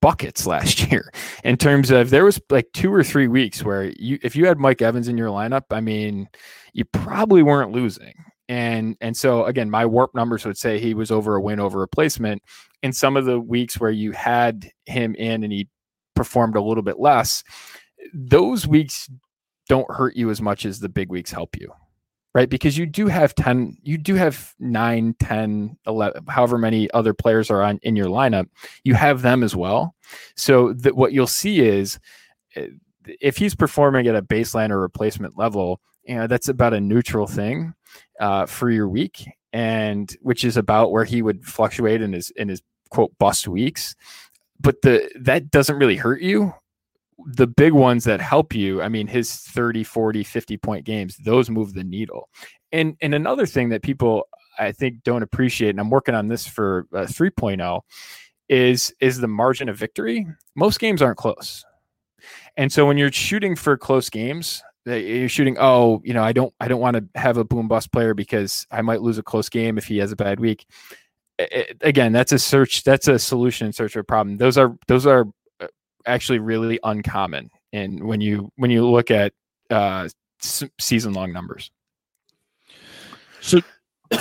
[0.00, 1.12] buckets last year
[1.44, 4.58] in terms of there was like two or three weeks where you if you had
[4.58, 6.28] Mike Evans in your lineup, I mean,
[6.72, 8.14] you probably weren't losing.
[8.48, 11.78] And and so again, my warp numbers would say he was over a win over
[11.78, 12.42] a replacement.
[12.82, 15.68] In some of the weeks where you had him in and he
[16.16, 17.44] performed a little bit less,
[18.14, 19.08] those weeks
[19.68, 21.70] don't hurt you as much as the big weeks help you
[22.34, 22.48] right?
[22.48, 27.50] Because you do have 10, you do have 9, 10, 11, however many other players
[27.50, 28.46] are on in your lineup,
[28.84, 29.94] you have them as well.
[30.36, 31.98] So that what you'll see is
[32.56, 32.68] eh,
[33.20, 37.26] if he's performing at a baseline or replacement level, you know, that's about a neutral
[37.26, 37.74] thing
[38.20, 42.48] uh, for your week and which is about where he would fluctuate in his in
[42.48, 43.94] his quote bust weeks
[44.60, 46.52] but the that doesn't really hurt you
[47.26, 51.50] the big ones that help you, I mean, his 30, 40, 50 point games, those
[51.50, 52.28] move the needle.
[52.72, 54.24] And and another thing that people
[54.58, 57.80] I think don't appreciate, and I'm working on this for uh, 3.0,
[58.48, 60.26] is is the margin of victory.
[60.54, 61.64] Most games aren't close.
[62.56, 66.52] And so when you're shooting for close games, you're shooting, oh, you know, I don't
[66.60, 69.48] I don't want to have a boom bust player because I might lose a close
[69.48, 70.66] game if he has a bad week.
[71.38, 74.36] It, again, that's a search, that's a solution in search of a problem.
[74.36, 75.26] Those are those are
[76.06, 79.32] actually really uncommon and when you when you look at
[79.70, 80.08] uh,
[80.78, 81.70] season long numbers.
[83.40, 83.60] So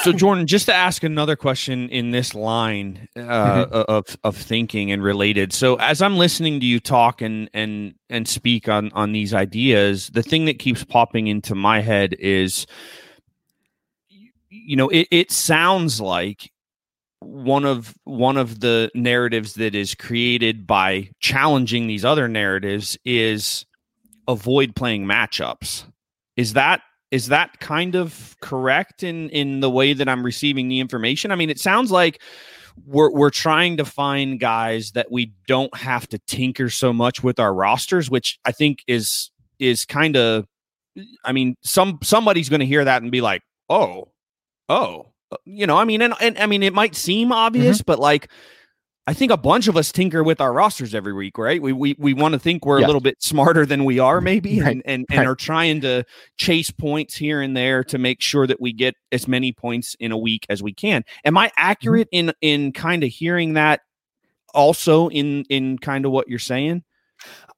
[0.02, 3.20] so Jordan, just to ask another question in this line uh,
[3.66, 3.92] mm-hmm.
[3.92, 5.52] of of thinking and related.
[5.52, 10.10] So as I'm listening to you talk and and and speak on on these ideas,
[10.10, 12.68] the thing that keeps popping into my head is,
[14.50, 16.52] you know, it, it sounds like
[17.22, 23.66] one of one of the narratives that is created by challenging these other narratives is
[24.28, 25.86] avoid playing matchups.
[26.38, 30.80] Is that is that kind of correct in in the way that I'm receiving the
[30.80, 31.32] information?
[31.32, 32.22] I mean, it sounds like
[32.86, 37.40] we're we're trying to find guys that we don't have to tinker so much with
[37.40, 40.48] our rosters, which I think is is kind of
[41.26, 44.10] I mean, some somebody's going to hear that and be like, "Oh,
[44.70, 45.08] oh,
[45.46, 47.86] you know." I mean, and, and I mean, it might seem obvious, mm-hmm.
[47.86, 48.30] but like,
[49.08, 51.62] I think a bunch of us tinker with our rosters every week, right?
[51.62, 52.86] We we we want to think we're yeah.
[52.86, 54.72] a little bit smarter than we are, maybe, right.
[54.72, 55.28] and and, and right.
[55.28, 56.04] are trying to
[56.38, 60.12] chase points here and there to make sure that we get as many points in
[60.12, 61.04] a week as we can.
[61.26, 61.54] Am I mm-hmm.
[61.58, 62.30] accurate mm-hmm.
[62.42, 63.82] in in kind of hearing that?
[64.54, 66.84] Also, in in kind of what you're saying,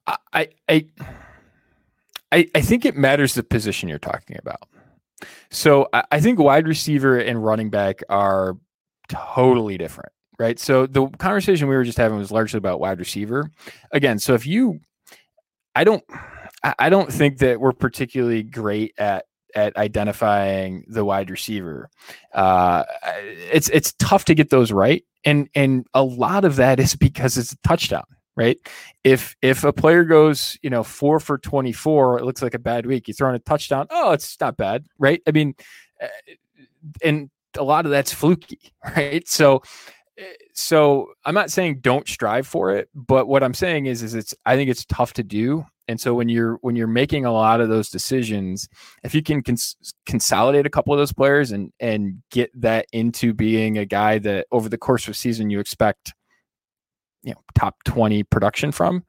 [0.08, 0.86] I I
[2.32, 4.70] I, I think it matters the position you're talking about.
[5.50, 8.58] So I, I think wide receiver and running back are
[9.10, 10.60] totally different, right?
[10.60, 13.52] So the conversation we were just having was largely about wide receiver.
[13.92, 14.80] Again, so if you,
[15.76, 16.04] I don't,
[16.78, 21.90] I don't think that we're particularly great at at identifying the wide receiver.
[22.34, 22.84] Uh,
[23.52, 27.38] it's it's tough to get those right, and and a lot of that is because
[27.38, 28.58] it's a touchdown, right?
[29.04, 32.86] If if a player goes, you know, four for 24, it looks like a bad
[32.86, 33.08] week.
[33.08, 35.22] You throw in a touchdown, oh, it's not bad, right?
[35.28, 35.56] I mean,
[36.00, 36.08] eh,
[37.04, 39.28] and a lot of that's fluky, right?
[39.28, 39.62] So
[40.17, 44.13] eh, so I'm not saying don't strive for it, but what I'm saying is is
[44.13, 45.65] it's I think it's tough to do.
[45.88, 48.70] And so when you're when you're making a lot of those decisions,
[49.04, 53.34] if you can cons- consolidate a couple of those players and and get that into
[53.34, 56.13] being a guy that over the course of season you expect
[57.24, 59.04] you know top 20 production from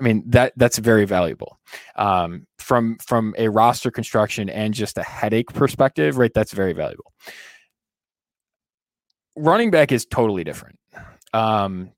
[0.00, 1.58] i mean that that's very valuable
[1.96, 7.12] um, from from a roster construction and just a headache perspective right that's very valuable
[9.36, 10.78] running back is totally different
[11.34, 11.90] um,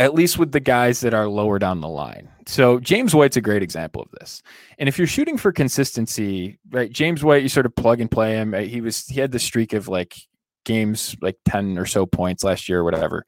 [0.00, 2.26] at least with the guys that are lower down the line.
[2.46, 4.42] So James White's a great example of this.
[4.78, 8.32] And if you're shooting for consistency, right, James White, you sort of plug and play
[8.32, 8.54] him.
[8.54, 10.16] He was he had the streak of like
[10.64, 13.26] games like 10 or so points last year or whatever.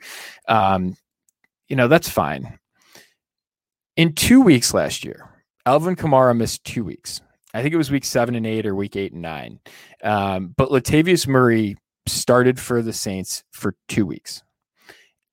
[0.48, 0.96] Um,
[1.72, 2.58] you know, that's fine.
[3.96, 5.30] In two weeks last year,
[5.64, 7.22] Alvin Kamara missed two weeks.
[7.54, 9.58] I think it was week seven and eight or week eight and nine.
[10.04, 14.42] Um, but Latavius Murray started for the Saints for two weeks.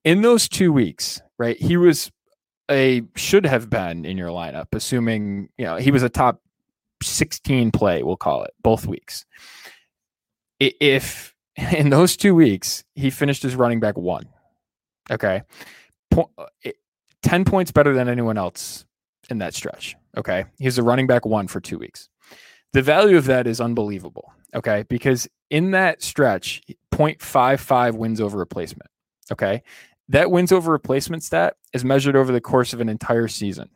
[0.05, 2.09] In those two weeks, right, he was
[2.71, 6.41] a should have been in your lineup, assuming you know he was a top
[7.03, 9.25] 16 play, we'll call it, both weeks.
[10.61, 11.35] If
[11.73, 14.29] in those two weeks he finished as running back one,
[15.11, 15.41] okay,
[16.11, 16.71] po- uh,
[17.23, 18.85] 10 points better than anyone else
[19.29, 19.95] in that stretch.
[20.17, 20.45] Okay.
[20.57, 22.09] He's a running back one for two weeks.
[22.73, 24.33] The value of that is unbelievable.
[24.55, 24.83] Okay.
[24.89, 26.61] Because in that stretch,
[26.93, 28.89] 0.55 wins over replacement.
[29.31, 29.63] Okay.
[30.07, 33.69] That wins over replacement stat is measured over the course of an entire season.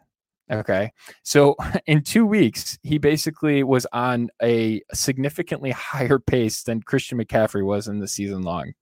[0.51, 0.91] Okay.
[1.23, 7.63] So in two weeks, he basically was on a significantly higher pace than Christian McCaffrey
[7.63, 8.73] was in the season long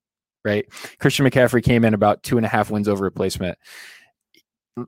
[0.44, 0.66] right?
[1.00, 3.58] Christian McCaffrey came in about two and a half wins over replacement.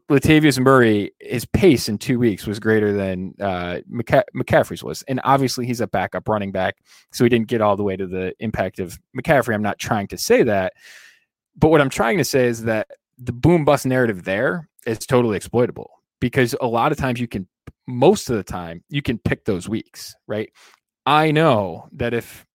[0.10, 5.20] Latavius Murray, his pace in two weeks was greater than uh, McCa- McCaffrey's was, and
[5.24, 6.78] obviously he's a backup running back,
[7.12, 9.54] so he didn't get all the way to the impact of McCaffrey.
[9.54, 10.74] I'm not trying to say that,
[11.58, 12.88] but what I'm trying to say is that
[13.18, 17.48] the boom bust narrative there is totally exploitable because a lot of times you can,
[17.86, 20.50] most of the time, you can pick those weeks, right?
[21.06, 22.46] I know that if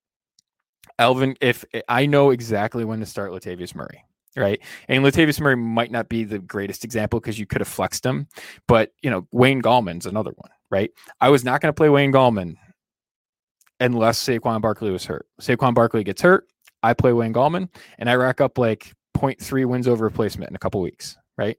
[0.98, 4.04] Alvin, if eh, I know exactly when to start Latavius Murray,
[4.37, 4.61] right?
[4.88, 8.28] And Latavius Murray might not be the greatest example because you could have flexed him,
[8.66, 10.90] but you know, Wayne Gallman's another one, right?
[11.20, 12.56] I was not going to play Wayne Gallman
[13.80, 15.26] unless Saquon Barkley was hurt.
[15.40, 16.48] Saquon Barkley gets hurt,
[16.82, 20.58] I play Wayne Gallman, and I rack up like 0.3 wins over replacement in a
[20.58, 21.56] couple weeks, right?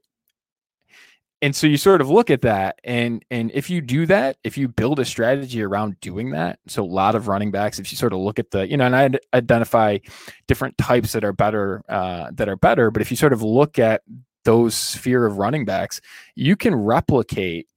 [1.42, 4.58] And so you sort of look at that and and if you do that if
[4.58, 7.96] you build a strategy around doing that so a lot of running backs if you
[7.96, 9.98] sort of look at the you know and i identify
[10.46, 13.78] different types that are better uh, that are better but if you sort of look
[13.78, 14.02] at
[14.44, 16.00] those sphere of running backs
[16.34, 17.68] you can replicate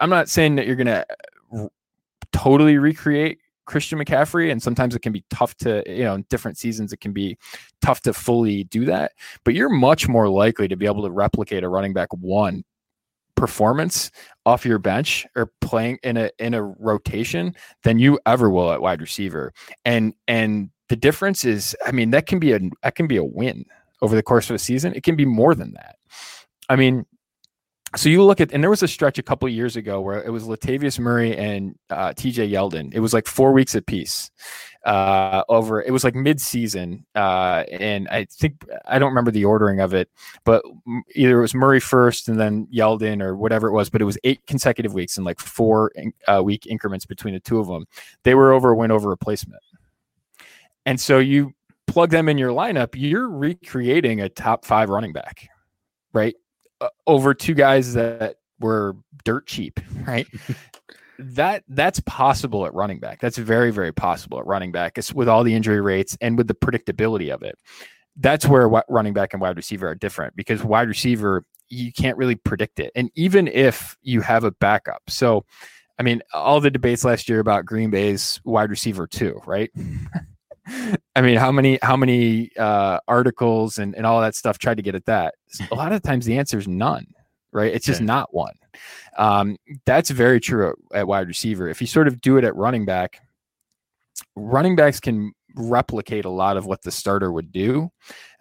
[0.00, 1.06] i'm not saying that you're going to
[2.32, 6.56] totally recreate Christian McCaffrey, and sometimes it can be tough to, you know, in different
[6.56, 7.36] seasons, it can be
[7.82, 9.12] tough to fully do that.
[9.44, 12.64] But you're much more likely to be able to replicate a running back one
[13.38, 14.10] performance
[14.46, 18.82] off your bench or playing in a in a rotation than you ever will at
[18.82, 19.52] wide receiver.
[19.84, 23.24] And and the difference is, I mean, that can be a that can be a
[23.24, 23.64] win
[24.02, 24.94] over the course of a season.
[24.94, 25.96] It can be more than that.
[26.68, 27.06] I mean,
[27.96, 30.30] so you look at, and there was a stretch a couple years ago where it
[30.30, 32.92] was Latavius Murray and uh, TJ Yeldon.
[32.94, 34.30] It was like four weeks apiece
[34.84, 35.82] uh, over.
[35.82, 40.10] It was like mid-season, uh, and I think I don't remember the ordering of it,
[40.44, 40.62] but
[41.14, 43.88] either it was Murray first and then Yeldon or whatever it was.
[43.88, 45.92] But it was eight consecutive weeks and like four
[46.26, 47.86] uh, week increments between the two of them.
[48.22, 49.62] They were over win over replacement,
[50.84, 51.54] and so you
[51.86, 55.48] plug them in your lineup, you're recreating a top five running back,
[56.12, 56.36] right?
[56.80, 60.26] Uh, over two guys that were dirt cheap, right?
[61.18, 63.20] that that's possible at running back.
[63.20, 64.98] That's very very possible at running back.
[64.98, 67.58] It's with all the injury rates and with the predictability of it.
[68.16, 72.34] That's where running back and wide receiver are different because wide receiver you can't really
[72.34, 72.90] predict it.
[72.94, 75.02] And even if you have a backup.
[75.08, 75.44] So
[75.98, 79.70] I mean, all the debates last year about Green Bay's wide receiver too, right?
[81.14, 84.82] I mean, how many how many uh, articles and, and all that stuff tried to
[84.82, 85.34] get at that?
[85.70, 87.06] A lot of times the answer is none,
[87.52, 87.72] right?
[87.72, 88.54] It's just not one.
[89.16, 91.68] Um, that's very true at, at wide receiver.
[91.68, 93.20] If you sort of do it at running back,
[94.36, 97.90] running backs can replicate a lot of what the starter would do.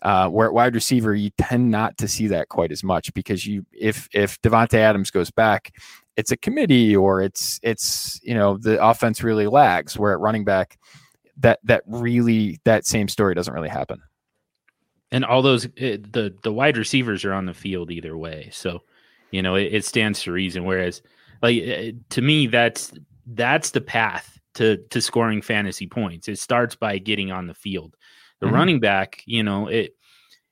[0.03, 3.47] Uh, where at wide receiver, you tend not to see that quite as much because
[3.47, 5.73] you if if Davante Adams goes back,
[6.15, 9.97] it's a committee or it's it's you know the offense really lags.
[9.97, 10.77] Where at running back
[11.39, 14.01] that that really that same story doesn't really happen.
[15.11, 18.49] And all those it, eh, the the wide receivers are on the field either way,
[18.51, 18.81] so
[19.31, 20.65] you know it, it stands to reason.
[20.65, 21.01] Whereas,
[21.41, 22.91] like eh, to me, that's
[23.25, 26.27] that's the path to to scoring fantasy points.
[26.27, 27.95] It starts by getting on the field.
[28.39, 28.55] The mm-hmm.
[28.55, 29.95] running back, you know, it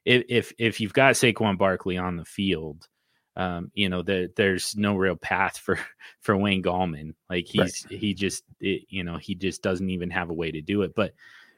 [0.06, 2.88] if if you've got Saquon Barkley on the field,
[3.38, 5.80] um, you know, the, there's no real path for
[6.22, 7.14] for Wayne Gallman.
[7.30, 8.00] Like he's right.
[8.00, 10.96] he just it, you know he just doesn't even have a way to do it.
[10.96, 11.14] But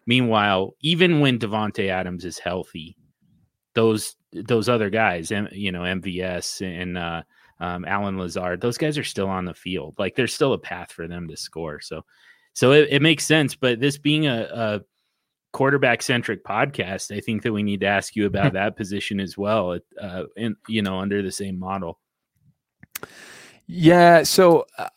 [0.05, 2.97] meanwhile, even when Davante Adams is healthy,
[3.75, 7.23] those those other guys, you know, MVS and uh,
[7.59, 9.95] um, Allen Lazard, those guys are still on the field.
[9.97, 11.80] Like there's still a path for them to score.
[11.80, 12.03] So
[12.53, 13.55] so it, it makes sense.
[13.55, 14.82] But this being a, a
[15.57, 19.35] quarterback centric podcast, I think that we need to ask you about that position as
[19.35, 19.79] well.
[19.99, 21.99] Uh, in you know, under the same model.
[23.65, 24.23] Yeah.
[24.23, 24.65] So.
[24.77, 24.89] Uh,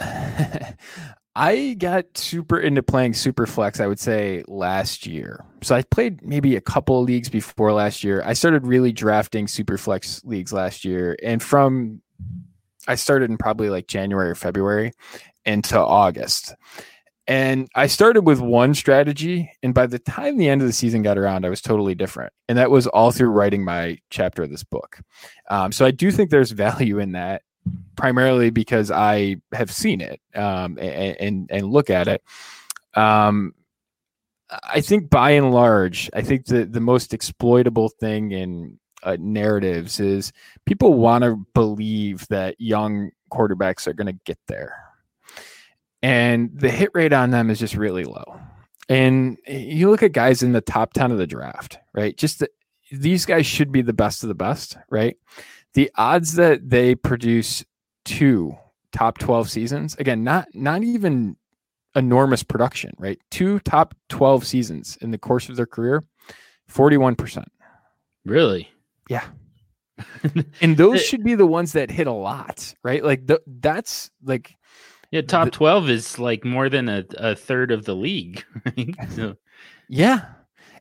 [1.40, 5.44] I got super into playing super flex, I would say last year.
[5.62, 8.24] So I played maybe a couple leagues before last year.
[8.26, 11.16] I started really drafting super flex leagues last year.
[11.22, 12.02] And from
[12.88, 14.94] I started in probably like January or February
[15.44, 16.56] into August.
[17.28, 19.52] And I started with one strategy.
[19.62, 22.32] And by the time the end of the season got around, I was totally different.
[22.48, 24.98] And that was all through writing my chapter of this book.
[25.50, 27.42] Um, so I do think there's value in that,
[27.96, 32.22] primarily because I have seen it um, and, and, and look at it.
[32.94, 33.54] Um,
[34.64, 40.00] I think by and large, I think the, the most exploitable thing in uh, narratives
[40.00, 40.32] is
[40.64, 44.87] people want to believe that young quarterbacks are going to get there
[46.02, 48.40] and the hit rate on them is just really low.
[48.88, 52.16] And you look at guys in the top 10 of the draft, right?
[52.16, 52.48] Just the,
[52.90, 55.16] these guys should be the best of the best, right?
[55.74, 57.64] The odds that they produce
[58.04, 58.56] two
[58.92, 61.36] top 12 seasons, again, not not even
[61.94, 63.18] enormous production, right?
[63.30, 66.04] Two top 12 seasons in the course of their career,
[66.72, 67.44] 41%.
[68.24, 68.70] Really?
[69.08, 69.24] Yeah.
[70.60, 73.04] and those should be the ones that hit a lot, right?
[73.04, 74.54] Like the, that's like
[75.10, 78.44] yeah, top twelve is like more than a, a third of the league.
[79.14, 79.36] so.
[79.88, 80.26] Yeah,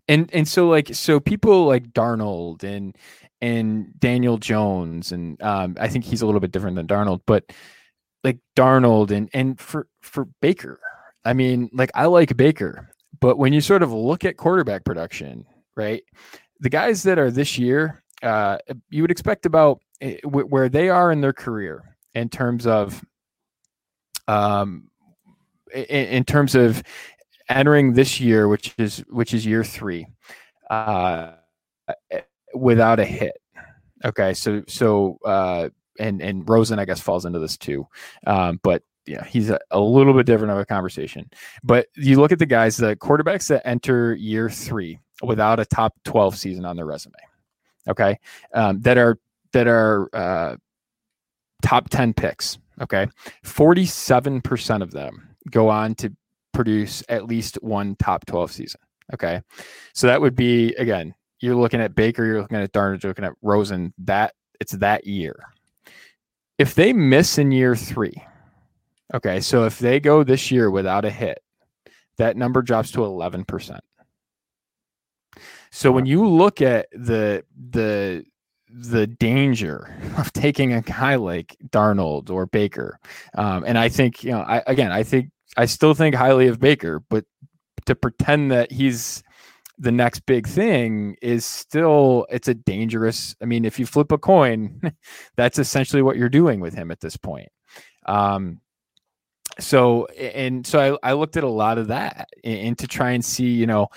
[0.07, 2.95] and and so like so people like Darnold and
[3.41, 7.45] and Daniel Jones and um, I think he's a little bit different than Darnold, but
[8.23, 10.79] like Darnold and and for for Baker,
[11.23, 15.45] I mean like I like Baker, but when you sort of look at quarterback production,
[15.75, 16.03] right,
[16.59, 18.57] the guys that are this year, uh,
[18.89, 23.03] you would expect about eh, where they are in their career in terms of
[24.27, 24.89] um,
[25.73, 26.83] in, in, terms of
[27.49, 30.07] entering this year, which is which is year three,
[30.69, 31.31] uh,
[32.53, 33.37] without a hit.
[34.05, 35.69] Okay, so so uh,
[35.99, 37.87] and and Rosen, I guess, falls into this too,
[38.25, 41.29] um, but yeah, he's a, a, little bit different of a conversation.
[41.63, 45.93] But you look at the guys, the quarterbacks that enter year three without a top
[46.03, 47.15] twelve season on their resume.
[47.87, 48.19] Okay,
[48.53, 49.17] um, that are
[49.53, 50.57] that are uh,
[51.61, 53.07] top ten picks Okay.
[53.45, 56.13] 47% of them go on to
[56.53, 58.81] produce at least one top 12 season.
[59.13, 59.41] Okay.
[59.93, 63.25] So that would be, again, you're looking at Baker, you're looking at Darnold, you're looking
[63.25, 65.35] at Rosen, that it's that year.
[66.57, 68.13] If they miss in year three,
[69.13, 71.39] okay, so if they go this year without a hit,
[72.17, 73.79] that number drops to 11%.
[75.71, 78.25] So when you look at the the
[78.69, 82.99] the danger of taking a guy like Darnold or Baker.
[83.35, 86.59] Um, and I think, you know, I, again, I think I still think highly of
[86.59, 87.25] Baker, but
[87.85, 89.23] to pretend that he's
[89.79, 94.17] the next big thing is still it's a dangerous i mean if you flip a
[94.17, 94.81] coin
[95.37, 97.49] that's essentially what you're doing with him at this point
[98.07, 98.59] um
[99.59, 103.11] so and so I, I looked at a lot of that and, and to try
[103.11, 103.87] and see you know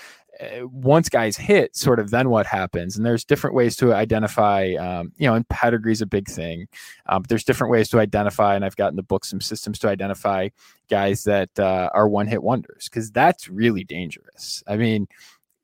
[0.63, 2.97] once guys hit, sort of then what happens?
[2.97, 6.67] And there's different ways to identify, um, you know, and pedigree is a big thing.
[7.07, 9.89] Um, but there's different ways to identify, and I've gotten the book some systems to
[9.89, 10.49] identify
[10.89, 14.63] guys that uh, are one hit wonders because that's really dangerous.
[14.67, 15.07] I mean,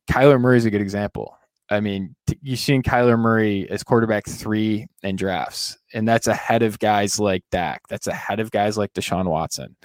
[0.10, 1.37] Kyler Murray is a good example.
[1.70, 6.64] I mean, t- you've seen Kyler Murray as quarterback three in drafts, and that's ahead
[6.64, 7.82] of guys like Dak.
[7.90, 9.76] That's ahead of guys like Deshaun Watson.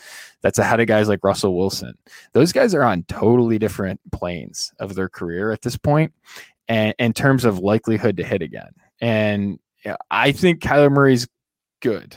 [0.43, 1.95] That's ahead of guys like Russell Wilson.
[2.35, 6.13] Those guys are on totally different planes of their career at this point,
[6.69, 8.71] and in terms of likelihood to hit again.
[9.01, 11.27] And you know, I think Kyler Murray's
[11.81, 12.17] good,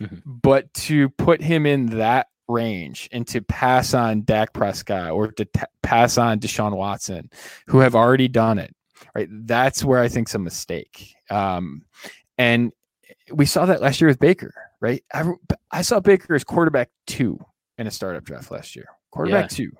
[0.00, 0.16] mm-hmm.
[0.24, 5.44] but to put him in that range and to pass on Dak Prescott or to
[5.44, 7.30] t- pass on Deshaun Watson,
[7.66, 8.74] who have already done it,
[9.14, 9.28] right?
[9.30, 11.14] That's where I think it's a mistake.
[11.30, 11.82] Um,
[12.38, 12.72] and
[13.32, 15.02] we saw that last year with Baker, right?
[15.12, 15.24] I,
[15.70, 17.38] I, saw Baker as quarterback two
[17.78, 19.56] in a startup draft last year, quarterback yeah.
[19.56, 19.70] two.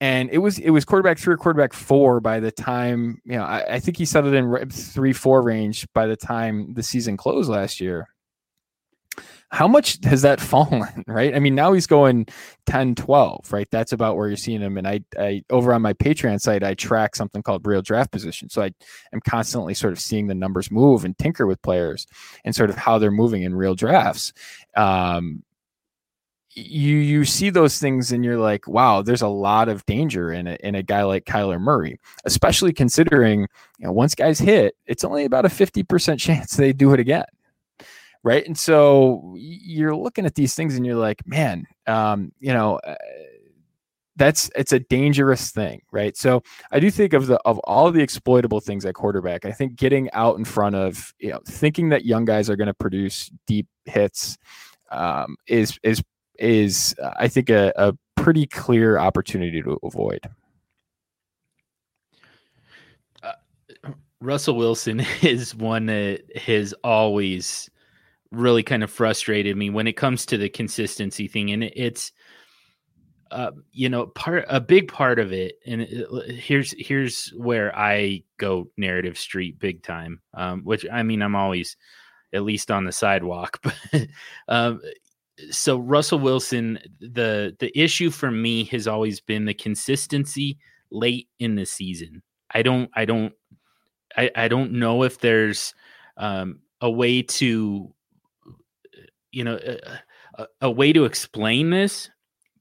[0.00, 3.44] And it was it was quarterback three or quarterback four by the time you know
[3.44, 7.48] I, I think he settled in three four range by the time the season closed
[7.48, 8.08] last year
[9.54, 11.34] how much has that fallen right?
[11.34, 12.26] I mean now he's going
[12.66, 13.68] 10 12 right?
[13.70, 14.76] That's about where you're seeing him.
[14.76, 18.50] And i i over on my patreon site i track something called real draft position.
[18.50, 18.70] So i
[19.12, 22.06] am constantly sort of seeing the numbers move and tinker with players
[22.44, 24.32] and sort of how they're moving in real drafts.
[24.76, 25.44] Um
[26.56, 30.46] you you see those things and you're like, wow, there's a lot of danger in
[30.46, 33.40] a, in a guy like Kyler Murray, especially considering
[33.78, 37.24] you know once guys hit, it's only about a 50% chance they do it again
[38.24, 38.44] right?
[38.44, 42.96] And so you're looking at these things and you're like man um, you know uh,
[44.16, 46.16] that's it's a dangerous thing right?
[46.16, 49.76] So i do think of the of all the exploitable things at quarterback i think
[49.76, 53.30] getting out in front of you know thinking that young guys are going to produce
[53.46, 54.36] deep hits
[54.90, 56.02] um, is is
[56.38, 57.92] is uh, i think a, a
[58.24, 60.20] pretty clear opportunity to avoid.
[63.22, 63.32] Uh,
[64.20, 67.68] Russell Wilson is one that has always
[68.34, 72.12] really kind of frustrated me when it comes to the consistency thing and it's
[73.30, 78.22] uh, you know part a big part of it and it, here's here's where i
[78.36, 81.76] go narrative street big time um, which i mean i'm always
[82.32, 84.06] at least on the sidewalk but
[84.48, 84.80] um,
[85.50, 90.58] so russell wilson the the issue for me has always been the consistency
[90.90, 92.22] late in the season.
[92.50, 93.32] I don't i don't
[94.16, 95.74] i, I don't know if there's
[96.16, 97.92] um, a way to
[99.34, 99.58] you know
[100.38, 102.10] a, a, way to explain this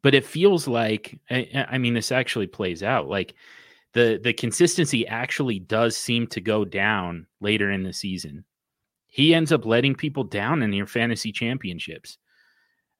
[0.01, 3.35] but it feels like I, I, mean this actually plays out like
[3.93, 8.43] the the consistency actually does seem to go down later in the season.
[9.07, 12.17] He ends up letting people down in your fantasy championships.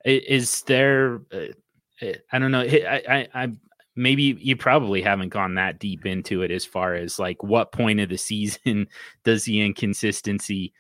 [0.05, 3.51] Is there uh, i don't know I, I i
[3.95, 7.99] maybe you probably haven't gone that deep into it as far as like what point
[7.99, 8.87] of the season
[9.23, 10.73] does the inconsistency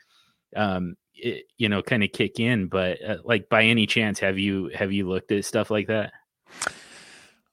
[0.55, 0.95] um
[1.57, 4.91] you know kind of kick in but uh, like by any chance have you have
[4.91, 6.11] you looked at stuff like that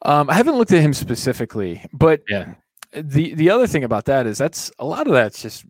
[0.03, 2.55] um i haven't looked at him specifically but yeah
[2.93, 5.65] the the other thing about that is that's a lot of that's just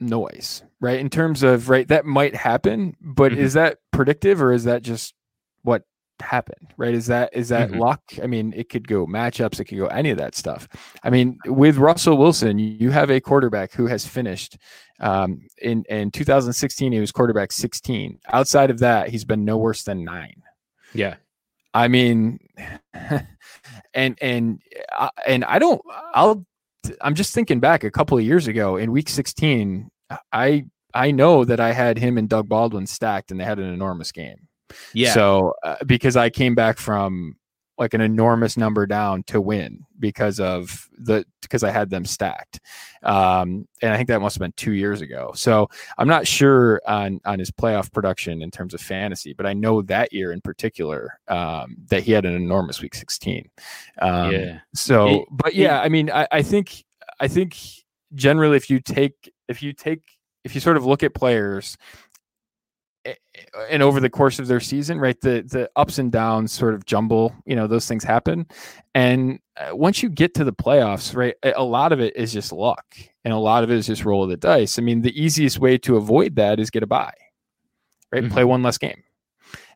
[0.00, 3.40] noise right in terms of right that might happen but mm-hmm.
[3.40, 5.14] is that predictive or is that just
[5.62, 5.82] what
[6.20, 7.80] happened right is that is that mm-hmm.
[7.80, 10.68] luck i mean it could go matchups it could go any of that stuff
[11.02, 14.56] i mean with russell wilson you have a quarterback who has finished
[15.00, 18.18] um, in in 2016, he was quarterback 16.
[18.28, 20.42] Outside of that, he's been no worse than nine.
[20.92, 21.16] Yeah,
[21.72, 22.38] I mean,
[23.94, 24.60] and and
[24.96, 25.80] uh, and I don't.
[26.14, 26.44] I'll.
[27.00, 29.90] I'm just thinking back a couple of years ago in Week 16.
[30.32, 33.72] I I know that I had him and Doug Baldwin stacked, and they had an
[33.72, 34.48] enormous game.
[34.94, 35.12] Yeah.
[35.12, 37.36] So uh, because I came back from
[37.80, 42.60] like an enormous number down to win because of the because I had them stacked.
[43.02, 45.32] Um, and I think that must have been two years ago.
[45.34, 45.66] So
[45.96, 49.80] I'm not sure on on his playoff production in terms of fantasy, but I know
[49.82, 53.48] that year in particular um, that he had an enormous week 16.
[54.02, 54.58] Um, yeah.
[54.74, 56.84] So, it, but yeah, it, I mean, I, I think
[57.18, 57.56] I think
[58.14, 60.02] generally if you take if you take
[60.44, 61.78] if you sort of look at players
[63.70, 66.84] and over the course of their season, right, the the ups and downs sort of
[66.84, 68.46] jumble, you know, those things happen.
[68.94, 72.52] And uh, once you get to the playoffs, right, a lot of it is just
[72.52, 72.84] luck,
[73.24, 74.78] and a lot of it is just roll of the dice.
[74.78, 77.14] I mean, the easiest way to avoid that is get a bye,
[78.12, 78.32] right, mm-hmm.
[78.32, 79.02] play one less game,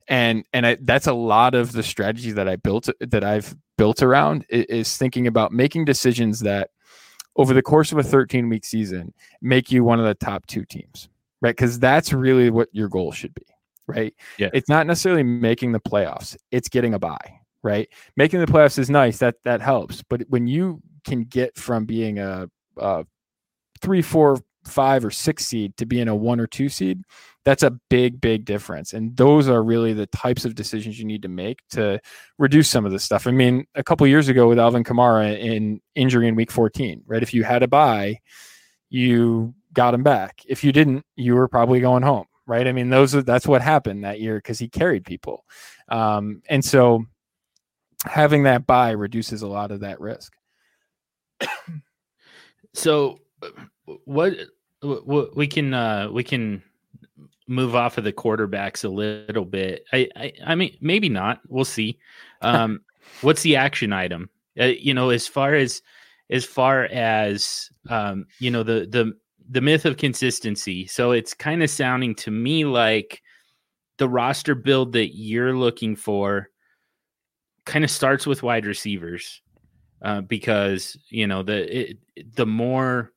[0.07, 4.03] and and I, that's a lot of the strategy that I built that I've built
[4.03, 6.71] around is thinking about making decisions that
[7.37, 9.13] over the course of a 13 week season
[9.43, 11.09] make you one of the top two teams
[11.45, 11.55] right?
[11.55, 13.45] Because that's really what your goal should be,
[13.87, 14.15] right?
[14.39, 14.49] Yeah.
[14.55, 17.87] It's not necessarily making the playoffs; it's getting a bye, right?
[18.17, 20.03] Making the playoffs is nice; that that helps.
[20.03, 23.05] But when you can get from being a, a
[23.83, 27.03] three, four, five, or six seed to being a one or two seed,
[27.45, 28.95] that's a big, big difference.
[28.95, 32.01] And those are really the types of decisions you need to make to
[32.39, 33.27] reduce some of this stuff.
[33.27, 37.23] I mean, a couple years ago with Alvin Kamara in injury in week 14, right?
[37.23, 38.21] If you had a bye,
[38.89, 40.43] you got him back.
[40.47, 42.67] If you didn't, you were probably going home, right?
[42.67, 45.45] I mean, those are that's what happened that year because he carried people,
[45.89, 47.05] um, and so
[48.07, 50.33] having that bye reduces a lot of that risk.
[52.75, 53.19] so,
[54.05, 54.35] what,
[54.83, 56.63] what we can uh, we can
[57.47, 59.85] move off of the quarterbacks a little bit.
[59.93, 61.41] I, I, I mean, maybe not.
[61.49, 61.99] We'll see.
[62.43, 62.83] Um,
[63.23, 64.29] what's the action item?
[64.61, 65.81] Uh, you know, as far as
[66.29, 69.15] as far as um, you know, the the
[69.49, 70.87] the myth of consistency.
[70.87, 73.23] So it's kind of sounding to me like
[73.99, 76.49] the roster build that you're looking for
[77.65, 79.41] kind of starts with wide receivers
[80.03, 81.99] uh, because you know the it,
[82.35, 83.13] the more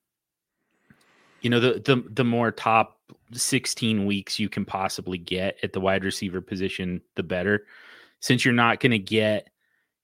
[1.42, 3.00] you know the the the more top
[3.34, 7.66] 16 weeks you can possibly get at the wide receiver position the better
[8.20, 9.50] since you're not going to get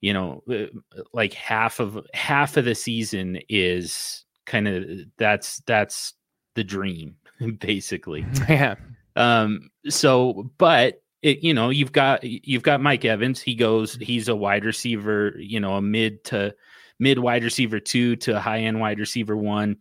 [0.02, 0.66] you know uh,
[1.14, 4.86] like half of half of the season is kind of
[5.18, 6.14] that's that's
[6.56, 7.16] the dream
[7.60, 8.26] basically.
[8.50, 8.76] Yeah.
[9.16, 13.42] Um so but it, you know you've got you've got Mike Evans.
[13.42, 16.54] He goes he's a wide receiver you know a mid to
[17.00, 19.76] mid wide receiver 2 to high end wide receiver 1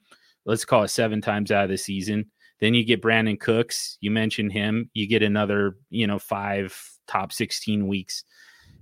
[0.44, 2.26] let's call it 7 times out of the season.
[2.58, 3.98] Then you get Brandin Cooks.
[4.00, 4.88] You mentioned him.
[4.94, 8.24] You get another you know 5 top 16 weeks.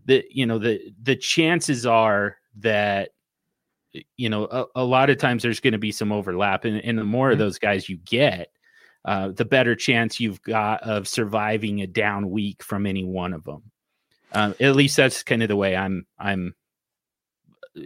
[0.06, 3.10] The you know the the chances are that
[4.16, 6.98] you know, a, a lot of times there's going to be some overlap, and, and
[6.98, 7.32] the more mm-hmm.
[7.34, 8.48] of those guys you get,
[9.04, 13.44] uh, the better chance you've got of surviving a down week from any one of
[13.44, 13.62] them.
[14.32, 16.54] Uh, at least that's kind of the way I'm I'm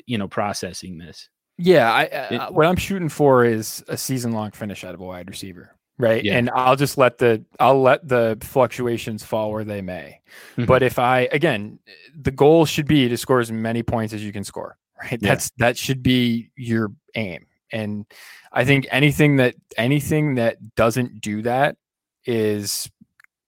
[0.06, 1.28] you know processing this.
[1.56, 5.00] Yeah, I, it, uh, what I'm shooting for is a season long finish out of
[5.00, 6.22] a wide receiver, right?
[6.22, 6.36] Yeah.
[6.36, 10.20] And I'll just let the I'll let the fluctuations fall where they may.
[10.52, 10.64] Mm-hmm.
[10.64, 11.78] But if I again,
[12.14, 15.20] the goal should be to score as many points as you can score right?
[15.20, 15.28] Yeah.
[15.30, 17.46] That's that should be your aim.
[17.72, 18.06] And
[18.52, 21.76] I think anything that anything that doesn't do that
[22.24, 22.90] is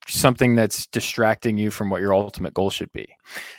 [0.09, 3.09] something that's distracting you from what your ultimate goal should be.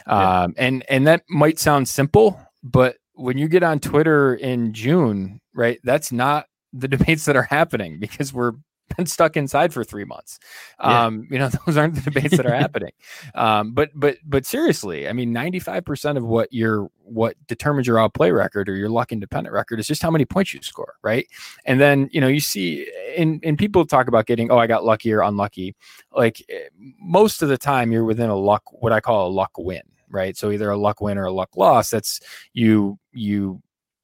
[0.08, 0.44] Yeah.
[0.44, 5.42] Um, and and that might sound simple, but when you get on Twitter in June,
[5.54, 8.54] right, that's not the debates that are happening because we're
[8.96, 10.40] been stuck inside for three months.
[10.80, 11.06] Yeah.
[11.06, 12.92] Um, you know, those aren't the debates that are happening.
[13.36, 17.88] Um, but but but seriously, I mean, ninety five percent of what your what determines
[17.88, 20.96] your outplay record or your luck independent record is just how many points you score,
[21.04, 21.28] right?
[21.66, 24.84] And then you know you see, and and people talk about getting, oh, I got
[24.86, 25.76] lucky or unlucky.
[26.12, 26.70] Like eh,
[27.02, 30.38] most of the time, you're within a luck, what I call a luck win, right?
[30.38, 31.90] So either a luck win or a luck loss.
[31.90, 32.20] That's
[32.54, 33.62] you you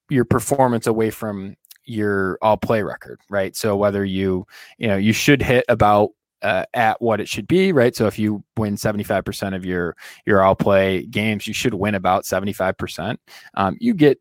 [0.10, 1.56] your performance away from
[1.86, 3.56] your all play record, right?
[3.56, 4.46] So whether you,
[4.78, 6.12] you know, you should hit about
[6.42, 7.96] uh, at what it should be, right?
[7.96, 12.26] So if you win 75% of your your all play games, you should win about
[12.26, 13.18] 75%.
[13.56, 14.20] Um, you get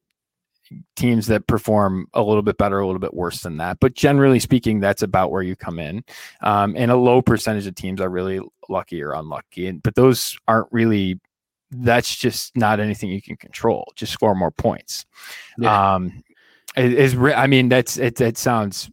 [0.96, 3.78] teams that perform a little bit better, a little bit worse than that.
[3.80, 6.04] But generally speaking, that's about where you come in.
[6.40, 9.66] Um, and a low percentage of teams are really lucky or unlucky.
[9.66, 11.20] And, but those aren't really,
[11.70, 13.92] that's just not anything you can control.
[13.96, 15.04] Just score more points.
[15.58, 15.94] Yeah.
[15.94, 16.22] Um,
[16.76, 18.20] is I mean that's it.
[18.20, 18.90] It sounds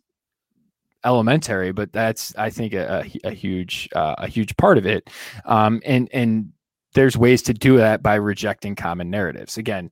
[1.06, 5.10] elementary, but that's I think a, a, huge uh, a huge part of it.
[5.46, 6.52] Um, and and
[6.94, 9.58] there's ways to do that by rejecting common narratives.
[9.58, 9.92] Again,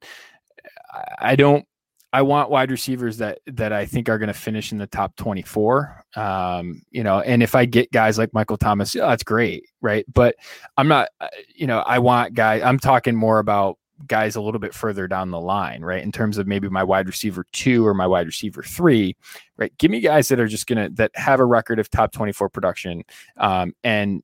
[1.19, 1.65] I don't.
[2.13, 5.15] I want wide receivers that that I think are going to finish in the top
[5.17, 6.05] 24.
[6.15, 10.05] Um, you know, and if I get guys like Michael Thomas, yeah, that's great, right?
[10.11, 10.35] But
[10.77, 11.09] I'm not.
[11.19, 12.61] Uh, you know, I want guys.
[12.63, 16.03] I'm talking more about guys a little bit further down the line, right?
[16.03, 19.15] In terms of maybe my wide receiver two or my wide receiver three,
[19.57, 19.75] right?
[19.77, 23.03] Give me guys that are just gonna that have a record of top 24 production.
[23.37, 24.21] Um, and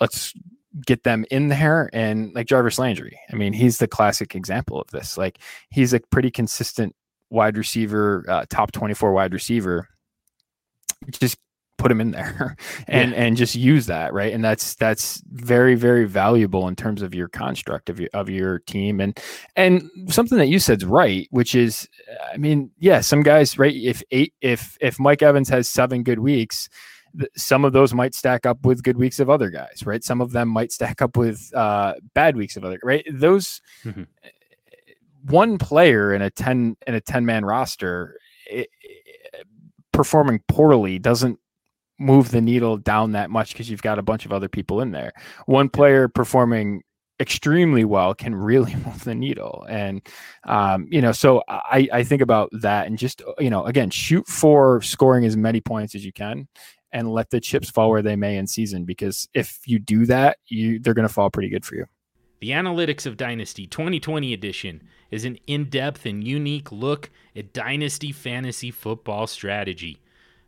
[0.00, 0.32] let's
[0.84, 3.18] get them in there and like Jarvis Landry.
[3.32, 5.16] I mean, he's the classic example of this.
[5.16, 5.38] Like
[5.70, 6.94] he's a pretty consistent
[7.30, 9.88] wide receiver, uh, top 24 wide receiver.
[11.10, 11.38] Just
[11.78, 12.56] put him in there
[12.88, 13.16] and yeah.
[13.18, 17.28] and just use that right and that's that's very very valuable in terms of your
[17.28, 19.20] construct of your of your team and
[19.56, 21.88] and something that you said's right which is
[22.32, 26.18] i mean yeah some guys right if eight if if mike evans has seven good
[26.18, 26.68] weeks
[27.36, 30.32] some of those might stack up with good weeks of other guys right some of
[30.32, 34.02] them might stack up with uh bad weeks of other right those mm-hmm.
[35.24, 38.68] one player in a 10 in a 10 man roster it,
[39.92, 41.38] performing poorly doesn't
[41.98, 44.90] move the needle down that much because you've got a bunch of other people in
[44.90, 45.12] there.
[45.46, 46.82] One player performing
[47.18, 49.64] extremely well can really move the needle.
[49.68, 50.06] And
[50.44, 54.26] um, you know so I, I think about that and just you know again shoot
[54.26, 56.48] for scoring as many points as you can
[56.92, 60.38] and let the chips fall where they may in season because if you do that
[60.46, 61.86] you they're going to fall pretty good for you.
[62.40, 68.70] The analytics of dynasty 2020 edition is an in-depth and unique look at dynasty fantasy
[68.70, 70.00] football strategy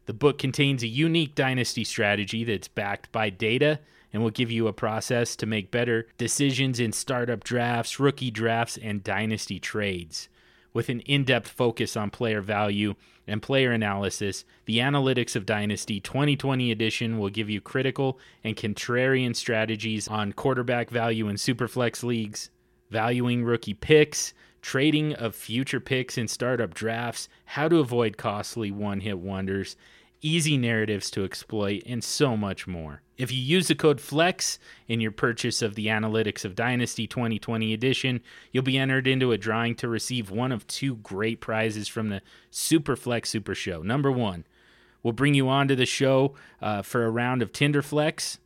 [0.09, 3.79] the book contains a unique dynasty strategy that's backed by data
[4.11, 8.79] and will give you a process to make better decisions in startup drafts, rookie drafts,
[8.79, 10.31] and dynasty trades.
[10.73, 12.95] With an in depth focus on player value
[13.27, 19.37] and player analysis, the Analytics of Dynasty 2020 edition will give you critical and contrarian
[19.37, 22.49] strategies on quarterback value in superflex leagues,
[22.89, 24.33] valuing rookie picks,
[24.63, 29.77] trading of future picks in startup drafts, how to avoid costly one hit wonders,
[30.21, 33.03] easy narratives to exploit, and so much more.
[33.17, 37.73] If you use the code FLEX in your purchase of the Analytics of Dynasty 2020
[37.73, 38.21] edition,
[38.53, 42.23] you'll be entered into a drawing to receive one of two great prizes from the
[42.51, 43.83] Super Flex Super Show.
[43.83, 44.45] Number one,
[45.03, 48.39] we'll bring you onto the show uh, for a round of Tinder Flex.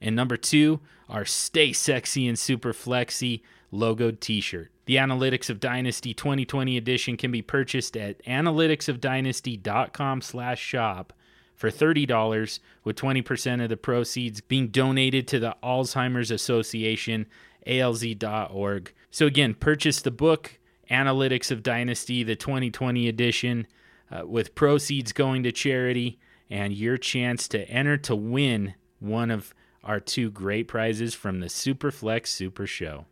[0.00, 3.42] And number two, our Stay Sexy and Super Flexy
[3.72, 4.70] logoed t shirt.
[4.86, 11.12] The Analytics of Dynasty 2020 edition can be purchased at analyticsofdynasty.com slash shop
[11.54, 17.26] for $30 with 20% of the proceeds being donated to the Alzheimer's Association,
[17.66, 18.92] alz.org.
[19.10, 20.58] So again, purchase the book,
[20.90, 23.66] Analytics of Dynasty, the 2020 edition,
[24.10, 26.18] uh, with proceeds going to charity
[26.50, 31.46] and your chance to enter to win one of our two great prizes from the
[31.46, 33.06] Superflex Super Show.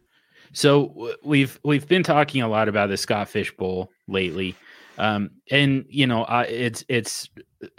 [0.53, 4.55] So we've we've been talking a lot about the Scott Fish Bowl lately,
[4.99, 7.31] um, and you know uh, it's it's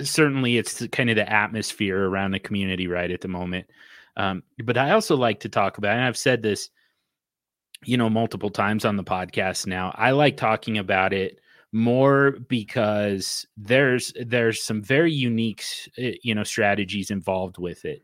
[0.02, 3.68] certainly it's kind of the atmosphere around the community right at the moment.
[4.18, 6.70] Um, but I also like to talk about, and I've said this,
[7.84, 9.94] you know, multiple times on the podcast now.
[9.96, 11.40] I like talking about it
[11.72, 15.64] more because there's there's some very unique,
[15.96, 18.04] you know, strategies involved with it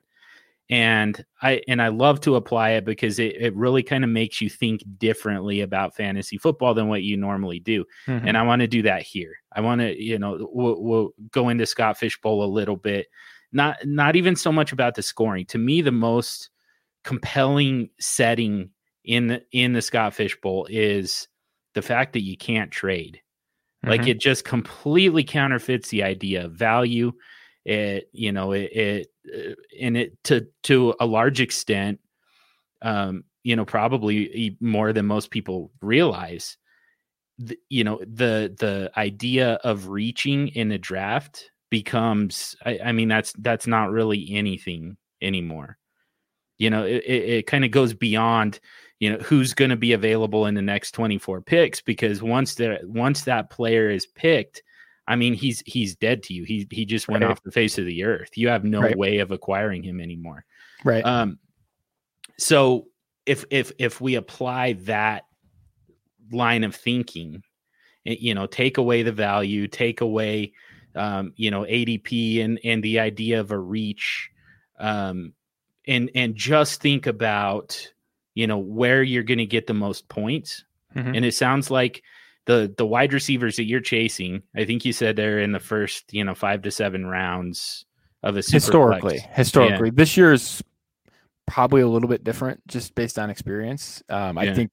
[0.69, 4.39] and i and i love to apply it because it, it really kind of makes
[4.39, 7.85] you think differently about fantasy football than what you normally do.
[8.07, 8.27] Mm-hmm.
[8.27, 9.33] and i want to do that here.
[9.51, 13.07] I want to you know we'll, we'll go into scott Fishbowl a little bit.
[13.51, 15.45] Not not even so much about the scoring.
[15.47, 16.49] To me the most
[17.03, 18.69] compelling setting
[19.03, 21.27] in the in the scott Fishbowl is
[21.73, 23.21] the fact that you can't trade.
[23.83, 23.91] Mm-hmm.
[23.91, 27.13] like it just completely counterfeits the idea of value.
[27.63, 29.07] It you know it, it
[29.79, 31.99] and it to to a large extent
[32.81, 36.57] um you know probably more than most people realize
[37.39, 43.07] the, you know the the idea of reaching in a draft becomes I, I mean
[43.07, 45.77] that's that's not really anything anymore.
[46.57, 48.59] You know it, it, it kind of goes beyond
[48.99, 52.79] you know who's going to be available in the next 24 picks because once there
[52.83, 54.61] once that player is picked
[55.09, 56.43] I mean, he's he's dead to you.
[56.43, 57.31] He he just went right.
[57.31, 58.37] off the face of the earth.
[58.37, 58.95] You have no right.
[58.95, 60.45] way of acquiring him anymore.
[60.85, 61.03] Right.
[61.03, 61.39] Um.
[62.37, 62.85] So
[63.25, 65.23] if if if we apply that
[66.31, 67.41] line of thinking,
[68.05, 70.53] eh, you know, take away the value, take away,
[70.93, 74.29] um, you know, ADP and and the idea of a reach,
[74.79, 75.33] um,
[75.87, 77.91] and and just think about,
[78.35, 80.63] you know, where you're going to get the most points.
[80.95, 81.15] Mm-hmm.
[81.15, 82.03] And it sounds like
[82.49, 86.11] the the wide receivers that you're chasing, I think you said they're in the first,
[86.11, 87.85] you know, five to seven rounds
[88.23, 89.19] of a historically.
[89.19, 89.37] Flex.
[89.37, 89.93] Historically, yeah.
[89.95, 90.63] this year is
[91.45, 94.01] probably a little bit different just based on experience.
[94.09, 94.41] Um, yeah.
[94.51, 94.71] I think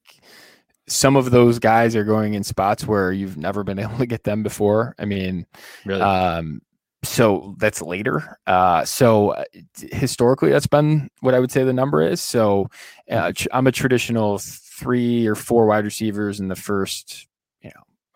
[0.88, 4.24] some of those guys are going in spots where you've never been able to get
[4.24, 4.94] them before.
[4.98, 5.44] I mean,
[5.84, 6.00] really?
[6.00, 6.62] um,
[7.04, 8.38] so that's later.
[8.46, 9.44] Uh, so uh,
[9.92, 12.22] historically, that's been what I would say the number is.
[12.22, 12.70] So
[13.10, 17.26] uh, I'm a traditional three or four wide receivers in the first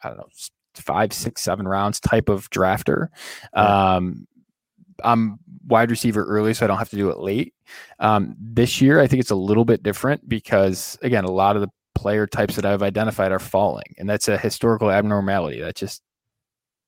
[0.03, 0.29] I don't know,
[0.75, 3.09] five, six, seven rounds type of drafter.
[3.55, 4.27] Um,
[5.03, 7.55] I'm wide receiver early, so I don't have to do it late.
[7.99, 11.63] Um, this year, I think it's a little bit different because, again, a lot of
[11.63, 15.61] the player types that I've identified are falling, and that's a historical abnormality.
[15.61, 16.03] That just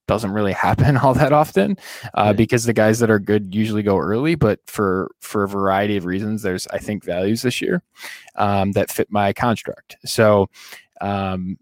[0.09, 1.77] doesn't really happen all that often
[2.15, 2.37] uh, right.
[2.37, 4.35] because the guys that are good usually go early.
[4.35, 7.83] But for for a variety of reasons, there's I think values this year
[8.37, 9.97] um, that fit my construct.
[10.05, 10.49] So
[11.01, 11.59] um,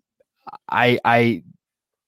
[0.70, 1.42] I I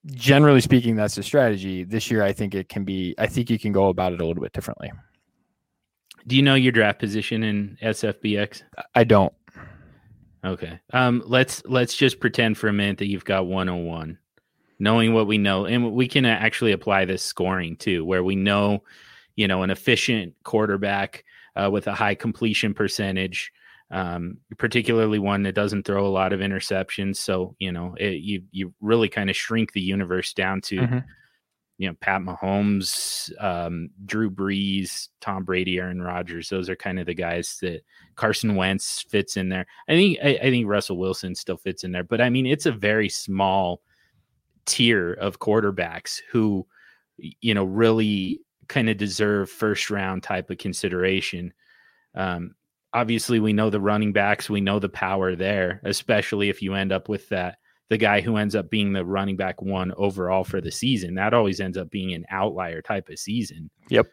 [0.05, 1.83] generally speaking, that's the strategy.
[1.83, 3.15] This year, I think it can be.
[3.17, 4.91] I think you can go about it a little bit differently.
[6.27, 8.63] Do you know your draft position in SFBX?
[8.95, 9.33] I don't.
[10.45, 10.79] Okay.
[10.91, 11.23] Um.
[11.25, 14.17] Let's let's just pretend for a minute that you've got 101
[14.79, 18.83] knowing what we know and we can actually apply this scoring too where we know
[19.35, 21.23] you know an efficient quarterback
[21.55, 23.51] uh, with a high completion percentage
[23.93, 28.41] um, particularly one that doesn't throw a lot of interceptions so you know it, you
[28.51, 30.97] you really kind of shrink the universe down to mm-hmm.
[31.77, 37.05] you know Pat Mahomes um, Drew Brees Tom Brady Aaron Rodgers those are kind of
[37.05, 37.83] the guys that
[38.15, 41.91] Carson Wentz fits in there I think I, I think Russell Wilson still fits in
[41.91, 43.81] there but I mean it's a very small
[44.65, 46.65] tier of quarterbacks who
[47.17, 51.53] you know really kind of deserve first round type of consideration.
[52.15, 52.55] Um,
[52.93, 56.91] obviously, we know the running backs, we know the power there, especially if you end
[56.91, 57.57] up with that
[57.89, 61.13] the guy who ends up being the running back one overall for the season.
[61.13, 63.69] That always ends up being an outlier type of season.
[63.89, 64.07] Yep.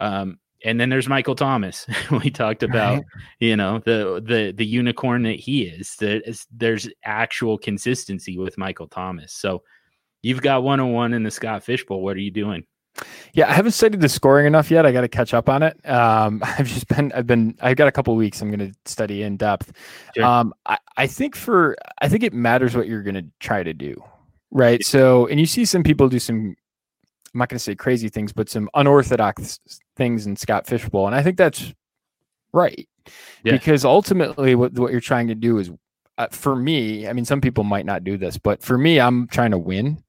[0.00, 1.86] Um, and then there's Michael Thomas.
[2.10, 3.04] we talked about, right.
[3.38, 5.94] you know, the the the unicorn that he is.
[6.00, 9.32] That there's actual consistency with Michael Thomas.
[9.32, 9.62] So
[10.22, 12.02] you've got 101 in the Scott Fishbowl.
[12.02, 12.64] What are you doing?
[13.32, 14.86] Yeah, I haven't studied the scoring enough yet.
[14.86, 15.88] I got to catch up on it.
[15.88, 18.40] Um, I've just been, I've been, I've got a couple weeks.
[18.40, 19.72] I'm going to study in depth.
[20.16, 20.24] Sure.
[20.24, 23.74] Um, I, I think for, I think it matters what you're going to try to
[23.74, 24.02] do,
[24.50, 24.84] right?
[24.84, 26.56] So, and you see some people do some
[27.34, 29.58] I'm not going to say crazy things, but some unorthodox
[29.96, 31.74] things in Scott Fishbowl, and I think that's
[32.52, 32.88] right
[33.42, 33.52] yeah.
[33.52, 35.70] because ultimately, what what you're trying to do is,
[36.16, 39.26] uh, for me, I mean, some people might not do this, but for me, I'm
[39.26, 40.02] trying to win,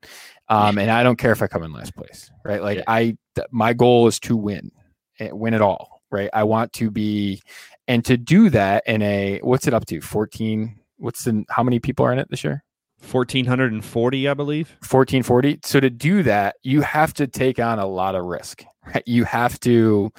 [0.47, 2.61] um, and I don't care if I come in last place, right?
[2.61, 2.83] Like yeah.
[2.87, 4.71] I, th- my goal is to win,
[5.19, 6.29] eh, win it all, right?
[6.33, 7.41] I want to be,
[7.87, 10.01] and to do that in a what's it up to?
[10.01, 10.79] 14.
[10.97, 12.63] What's the how many people are in it this year?
[13.11, 18.15] 1440 i believe 1440 so to do that you have to take on a lot
[18.15, 19.03] of risk right?
[19.05, 20.11] you have to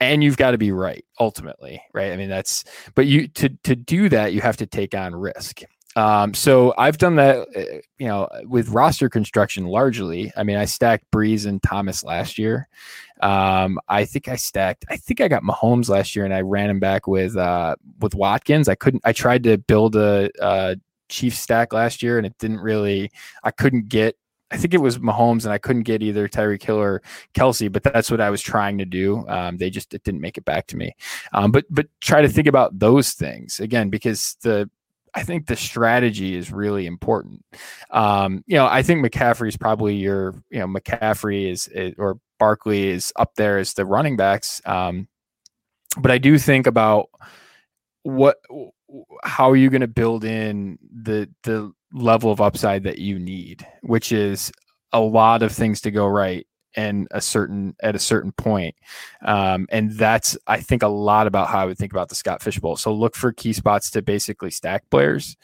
[0.00, 2.64] and you've got to be right ultimately right i mean that's
[2.94, 5.60] but you to to do that you have to take on risk
[5.96, 10.32] um, so I've done that, uh, you know, with roster construction largely.
[10.36, 12.68] I mean, I stacked Brees and Thomas last year.
[13.20, 14.84] Um, I think I stacked.
[14.88, 18.14] I think I got Mahomes last year, and I ran him back with uh, with
[18.14, 18.68] Watkins.
[18.68, 19.02] I couldn't.
[19.04, 20.76] I tried to build a, a
[21.08, 23.10] Chief stack last year, and it didn't really.
[23.44, 24.16] I couldn't get.
[24.50, 27.02] I think it was Mahomes, and I couldn't get either Tyreek Hill or
[27.34, 27.70] Kelce.
[27.70, 29.26] But that's what I was trying to do.
[29.28, 30.96] Um, they just it didn't make it back to me.
[31.32, 34.68] Um, but but try to think about those things again because the
[35.14, 37.44] I think the strategy is really important.
[37.90, 42.18] Um, you know, I think McCaffrey is probably your, you know, McCaffrey is, is or
[42.38, 44.60] Barkley is up there as the running backs.
[44.66, 45.08] Um,
[45.96, 47.08] but I do think about
[48.02, 48.36] what
[49.22, 53.66] how are you going to build in the the level of upside that you need,
[53.82, 54.52] which is
[54.92, 56.46] a lot of things to go right
[56.76, 58.74] and a certain at a certain point.
[59.24, 62.42] Um, and that's I think a lot about how I would think about the Scott
[62.42, 62.76] Fishbowl.
[62.76, 65.36] So look for key spots to basically stack players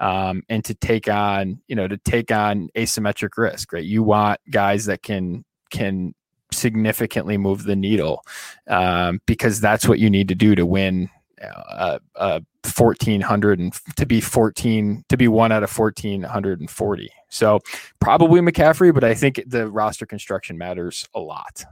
[0.00, 3.84] um, and to take on, you know, to take on asymmetric risk, right?
[3.84, 6.14] You want guys that can can
[6.52, 8.22] significantly move the needle
[8.68, 11.10] um, because that's what you need to do to win
[11.42, 17.60] uh, uh, 1400 and to be 14 to be one out of 1440 so
[18.00, 21.64] probably mccaffrey but i think the roster construction matters a lot.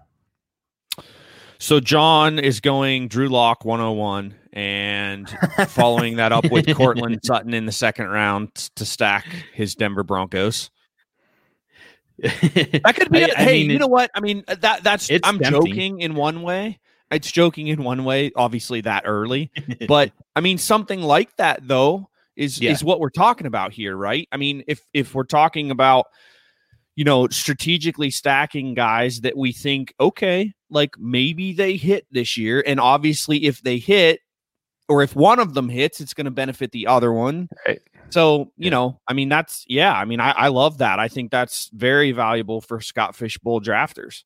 [1.58, 5.28] So john is going drew lock 101 and
[5.68, 10.70] following that up with Courtland Sutton in the second round to stack his denver broncos.
[12.22, 14.10] That could be I, hey mean, you know what?
[14.14, 15.50] I mean that that's i'm tempting.
[15.50, 16.78] joking in one way
[17.11, 19.50] it's joking in one way, obviously that early,
[19.88, 22.72] but I mean something like that though is yeah.
[22.72, 24.28] is what we're talking about here, right?
[24.32, 26.07] I mean, if if we're talking about
[26.96, 32.62] you know strategically stacking guys that we think okay, like maybe they hit this year,
[32.66, 34.20] and obviously if they hit
[34.88, 37.48] or if one of them hits, it's going to benefit the other one.
[37.66, 37.80] Right.
[38.11, 38.70] So, you yeah.
[38.70, 40.98] know, I mean, that's, yeah, I mean, I, I love that.
[40.98, 44.24] I think that's very valuable for Scott Fishbowl drafters.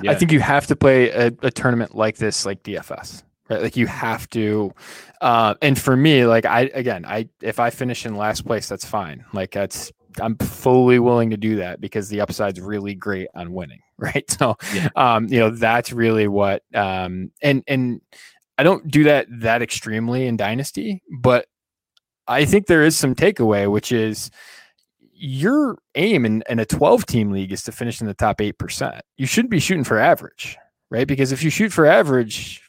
[0.00, 0.10] Yeah.
[0.10, 3.62] I think you have to play a, a, tournament like this, like DFS, right?
[3.62, 4.72] Like you have to.
[5.20, 8.84] Uh, and for me, like I again, I if I finish in last place, that's
[8.84, 9.24] fine.
[9.32, 13.80] Like that's I'm fully willing to do that because the upside's really great on winning,
[13.98, 14.28] right?
[14.30, 14.88] So, yeah.
[14.96, 16.62] um, you know, that's really what.
[16.74, 18.00] Um, and and
[18.58, 21.46] I don't do that that extremely in Dynasty, but
[22.28, 24.30] I think there is some takeaway, which is
[25.18, 29.00] your aim in, in a 12 team league is to finish in the top 8%.
[29.16, 30.56] You shouldn't be shooting for average,
[30.90, 31.06] right?
[31.06, 32.62] Because if you shoot for average,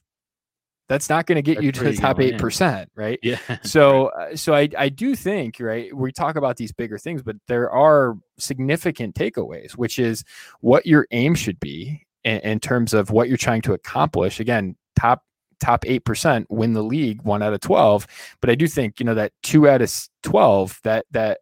[0.90, 2.88] that's not going to get that's you to the top 8%, in.
[2.96, 3.20] right?
[3.22, 3.38] Yeah.
[3.64, 7.36] So uh, so I I do think, right, we talk about these bigger things, but
[7.48, 10.24] there are significant takeaways, which is
[10.62, 14.40] what your aim should be in, in terms of what you're trying to accomplish.
[14.40, 15.24] Again, top
[15.60, 18.06] top 8% win the league 1 out of 12,
[18.42, 19.92] but I do think, you know, that 2 out of
[20.24, 21.40] 12 that that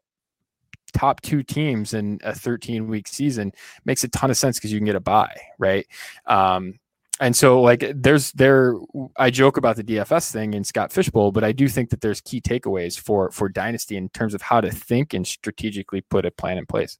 [0.96, 3.52] top two teams in a 13 week season
[3.84, 5.86] makes a ton of sense because you can get a bye, right?
[6.26, 6.80] Um,
[7.20, 8.76] and so like there's there
[9.18, 12.22] I joke about the DFS thing in Scott Fishbowl, but I do think that there's
[12.22, 16.32] key takeaways for for dynasty in terms of how to think and strategically put a
[16.32, 16.98] plan in place.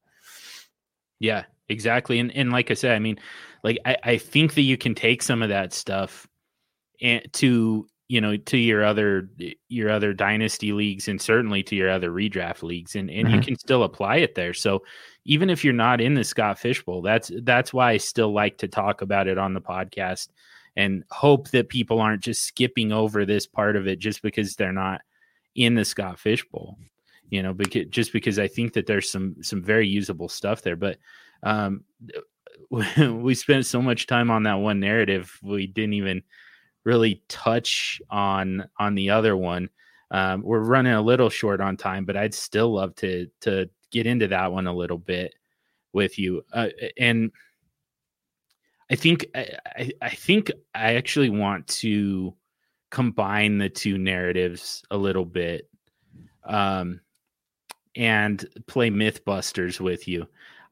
[1.20, 2.20] Yeah, exactly.
[2.20, 3.20] And and like I said, I mean,
[3.64, 6.28] like I, I think that you can take some of that stuff
[7.02, 9.30] and to you know to your other
[9.68, 13.36] your other dynasty leagues and certainly to your other redraft leagues and and mm-hmm.
[13.36, 14.84] you can still apply it there so
[15.26, 18.68] even if you're not in the Scott Fishbowl that's that's why I still like to
[18.68, 20.30] talk about it on the podcast
[20.76, 24.72] and hope that people aren't just skipping over this part of it just because they're
[24.72, 25.02] not
[25.56, 26.78] in the Scott Fishbowl
[27.30, 30.76] you know because just because I think that there's some some very usable stuff there
[30.76, 30.98] but
[31.42, 31.84] um
[33.24, 36.22] we spent so much time on that one narrative we didn't even
[36.86, 39.70] really touch on on the other one.
[40.12, 44.06] Um, we're running a little short on time, but I'd still love to to get
[44.06, 45.34] into that one a little bit
[45.92, 46.44] with you.
[46.54, 47.32] Uh, and
[48.90, 52.36] I think I, I think I actually want to
[52.92, 55.70] combine the two narratives a little bit,
[56.44, 57.02] um,
[57.96, 60.28] and play MythBusters with you.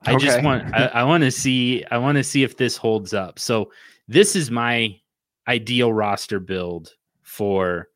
[0.05, 0.25] I okay.
[0.25, 3.39] just want I, I want to see I want to see if this holds up.
[3.39, 3.71] So
[4.07, 4.99] this is my
[5.47, 7.89] ideal roster build for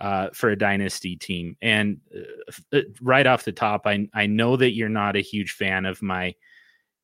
[0.00, 1.56] uh, for a dynasty team.
[1.60, 5.52] And uh, uh right off the top, I I know that you're not a huge
[5.52, 6.34] fan of my,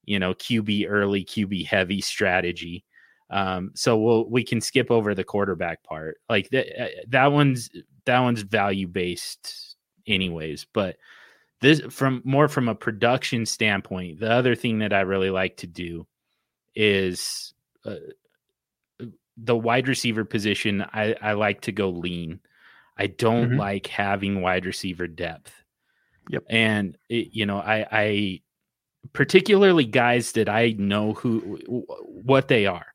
[0.04, 2.84] you know, QB early, QB heavy strategy.
[3.28, 6.18] Um, so we'll we can skip over the quarterback part.
[6.28, 7.70] Like that uh, that one's
[8.04, 10.66] that one's value based, anyways.
[10.72, 10.96] But
[11.60, 15.66] this from more from a production standpoint, the other thing that I really like to
[15.66, 16.06] do
[16.74, 17.52] is
[17.84, 17.96] uh,
[19.36, 22.40] the wide receiver position, I, I like to go lean.
[22.96, 23.58] I don't mm-hmm.
[23.58, 25.52] like having wide receiver depth.
[26.30, 26.44] Yep.
[26.48, 28.40] And it, you know, I, I
[29.12, 31.60] particularly guys that I know who
[31.98, 32.86] what they are.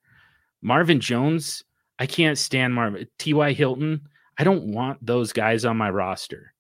[0.62, 1.64] Marvin Jones,
[2.00, 3.08] I can't stand Marvin.
[3.20, 3.54] T.Y.
[3.54, 4.02] Hilton,
[4.38, 6.54] I don't want those guys on my roster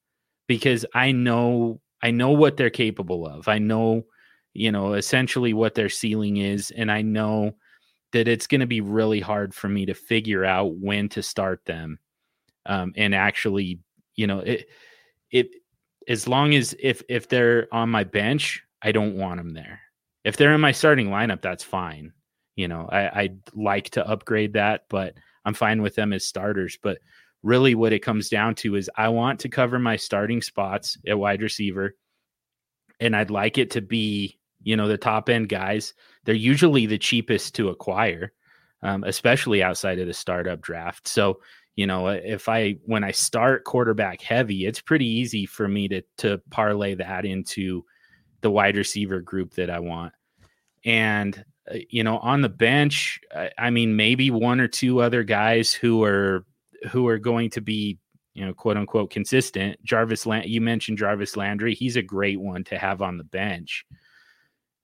[0.47, 3.47] because I know I know what they're capable of.
[3.47, 4.03] I know,
[4.53, 7.55] you know, essentially what their ceiling is, and I know
[8.13, 11.63] that it's going to be really hard for me to figure out when to start
[11.65, 11.99] them
[12.65, 13.79] um, and actually
[14.15, 14.67] you know it
[15.31, 15.49] it
[16.07, 19.79] as long as if if they're on my bench i don't want them there.
[20.23, 22.13] If they're in my starting lineup that's fine
[22.55, 26.77] you know i i'd like to upgrade that but i'm fine with them as starters
[26.81, 26.99] but
[27.43, 31.17] really what it comes down to is i want to cover my starting spots at
[31.17, 31.95] wide receiver
[32.99, 35.93] and i'd like it to be you know the top end guys
[36.23, 38.31] they're usually the cheapest to acquire
[38.83, 41.39] um, especially outside of the startup draft so
[41.75, 46.01] you know if i when i start quarterback heavy it's pretty easy for me to
[46.17, 47.83] to parlay that into
[48.41, 50.13] the wide receiver group that i want
[50.83, 55.23] and uh, you know on the bench I, I mean maybe one or two other
[55.23, 56.45] guys who are
[56.91, 57.99] who are going to be
[58.33, 59.83] you know, quote unquote consistent.
[59.83, 61.75] Jarvis, Land- you mentioned Jarvis Landry.
[61.75, 63.85] He's a great one to have on the bench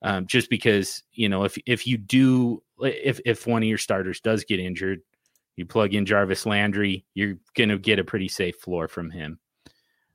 [0.01, 4.19] um, just because you know if if you do if if one of your starters
[4.19, 5.01] does get injured,
[5.55, 9.39] you plug in Jarvis Landry, you're going to get a pretty safe floor from him.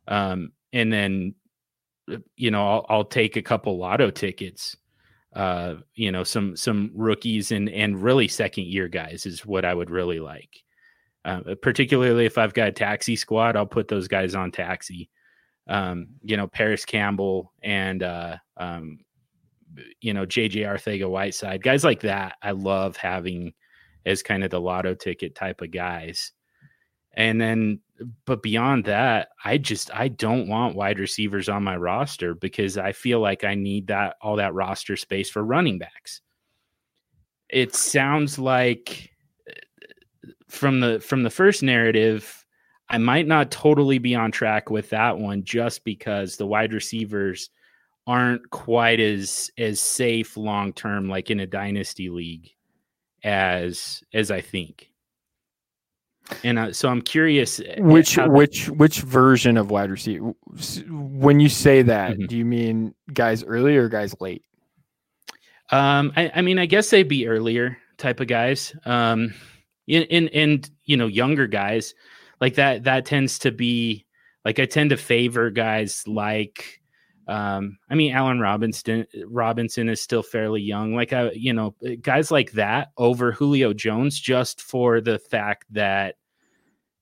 [0.08, 1.34] Um, and then
[2.10, 4.76] uh, you know I'll, I'll take a couple lotto tickets.
[5.34, 9.74] Uh, you know some some rookies and and really second year guys is what I
[9.74, 10.62] would really like.
[11.24, 15.08] Uh, particularly if I've got a taxi squad, I'll put those guys on taxi.
[15.68, 18.98] Um, you know, Parris Campbell and uh, um,
[20.00, 23.52] you know, JJ Arcega Whiteside, guys like that, I love having
[24.04, 26.32] as kind of the lotto ticket type of guys.
[27.14, 27.80] And then,
[28.24, 32.92] but beyond that, I just I don't want wide receivers on my roster because I
[32.92, 36.20] feel like I need that all that roster space for running backs.
[37.48, 39.10] It sounds like
[40.48, 42.44] from the from the first narrative,
[42.88, 47.50] I might not totally be on track with that one just because the wide receivers
[48.06, 52.50] aren't quite as as safe long term like in a dynasty league
[53.22, 54.88] as as I think.
[56.44, 60.32] And uh, so I'm curious uh, which which which version of wide receiver
[60.88, 62.26] when you say that, mm-hmm.
[62.26, 64.44] do you mean guys early or guys late?
[65.70, 68.74] Um I, I mean I guess they'd be earlier type of guys.
[68.84, 69.34] Um
[69.86, 71.94] in, in and you know younger guys
[72.40, 74.06] like that that tends to be
[74.44, 76.81] like I tend to favor guys like
[77.28, 80.94] um, I mean, Allen Robinson Robinson is still fairly young.
[80.94, 86.16] Like I, you know, guys like that over Julio Jones, just for the fact that,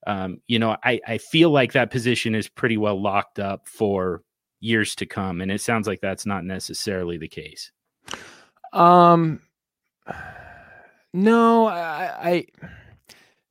[0.07, 4.23] um, you know, I I feel like that position is pretty well locked up for
[4.61, 7.73] years to come, and it sounds like that's not necessarily the case.
[8.73, 9.41] Um,
[11.15, 12.47] no, I, I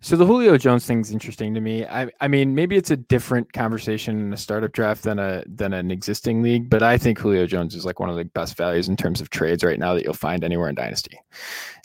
[0.01, 1.85] so the Julio Jones thing is interesting to me.
[1.85, 5.73] I I mean maybe it's a different conversation in a startup draft than a than
[5.73, 8.87] an existing league, but I think Julio Jones is like one of the best values
[8.87, 11.19] in terms of trades right now that you'll find anywhere in Dynasty.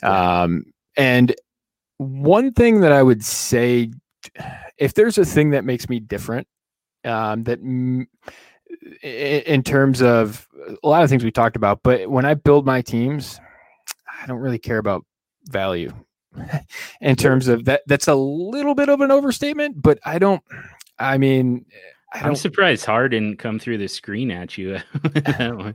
[0.01, 1.35] Um, and
[1.97, 3.91] one thing that I would say,
[4.77, 6.47] if there's a thing that makes me different,
[7.03, 8.07] um, that m-
[9.01, 10.47] in terms of
[10.83, 13.39] a lot of things we talked about, but when I build my teams,
[14.21, 15.05] I don't really care about
[15.49, 15.93] value
[17.01, 17.81] in terms of that.
[17.87, 20.43] That's a little bit of an overstatement, but I don't.
[20.99, 21.65] I mean,
[22.13, 24.79] I am surprised Harr didn't come through the screen at you.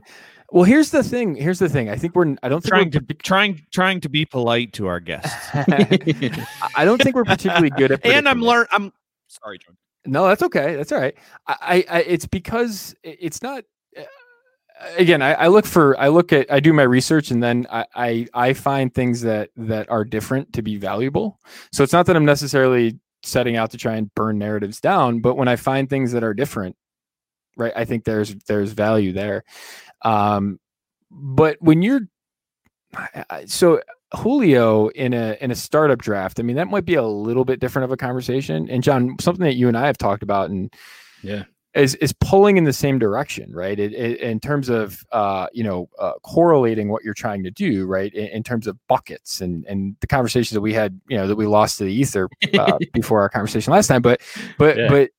[0.51, 1.35] well, here's the thing.
[1.35, 1.89] Here's the thing.
[1.89, 2.35] I think we're.
[2.41, 5.49] I don't trying to be, trying trying to be polite to our guests.
[5.53, 8.05] I don't think we're particularly good at.
[8.05, 8.65] And I'm learn.
[8.71, 8.91] I'm
[9.27, 9.77] sorry, John.
[10.05, 10.75] No, that's okay.
[10.75, 11.15] That's all right.
[11.47, 13.63] I, I, it's because it's not
[14.97, 17.85] again I, I, look for i look at i do my research and then I,
[17.95, 21.39] I, I find things that that are different to be valuable.
[21.71, 25.35] So it's not that i'm necessarily setting out to try and burn narratives down but
[25.35, 26.75] when i find things that are different
[27.57, 29.43] right i think there's there's value there.
[30.03, 30.59] Um
[31.11, 32.01] but when you're
[33.45, 33.81] so
[34.15, 37.59] julio in a in a startup draft i mean that might be a little bit
[37.59, 38.69] different of a conversation.
[38.69, 40.73] And john something that you and i have talked about and
[41.21, 41.43] yeah
[41.73, 43.79] is is pulling in the same direction, right?
[43.79, 47.85] It, it, in terms of uh, you know uh, correlating what you're trying to do,
[47.85, 48.13] right?
[48.13, 51.35] In, in, terms of buckets and and the conversations that we had, you know, that
[51.35, 54.01] we lost to the ether uh, before our conversation last time.
[54.01, 54.21] But
[54.57, 54.89] but yeah.
[54.89, 55.11] but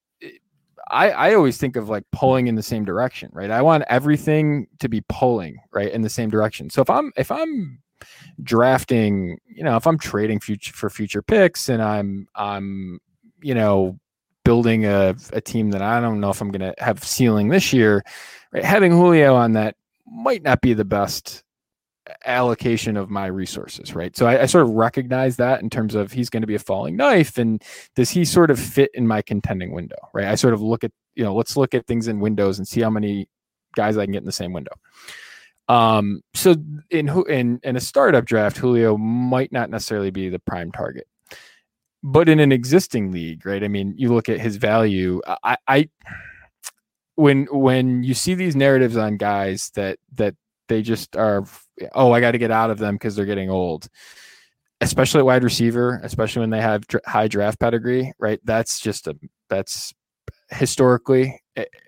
[0.90, 3.50] I I always think of like pulling in the same direction, right?
[3.50, 6.68] I want everything to be pulling right in the same direction.
[6.68, 7.82] So if I'm if I'm
[8.42, 13.00] drafting, you know, if I'm trading future for future picks and I'm I'm
[13.40, 13.98] you know
[14.44, 17.72] building a, a team that I don't know if I'm going to have ceiling this
[17.72, 18.04] year,
[18.52, 18.64] right?
[18.64, 19.76] having Julio on that
[20.06, 21.42] might not be the best
[22.26, 24.16] allocation of my resources, right?
[24.16, 26.60] So I, I, sort of recognize that in terms of he's going to be a
[26.60, 27.62] falling knife, and
[27.94, 30.26] does he sort of fit in my contending window, right?
[30.26, 32.80] I sort of look at you know let's look at things in windows and see
[32.80, 33.28] how many
[33.76, 34.72] guys I can get in the same window.
[35.68, 36.56] Um, so
[36.90, 41.06] in in in a startup draft, Julio might not necessarily be the prime target
[42.02, 43.62] but in an existing league, right?
[43.62, 45.20] I mean, you look at his value.
[45.44, 45.88] I, I
[47.14, 50.34] when when you see these narratives on guys that that
[50.68, 51.44] they just are,
[51.94, 53.88] oh, I got to get out of them because they're getting old.
[54.80, 58.40] Especially wide receiver, especially when they have dr- high draft pedigree, right?
[58.42, 59.16] That's just a
[59.48, 59.94] that's
[60.50, 61.78] historically it, eh,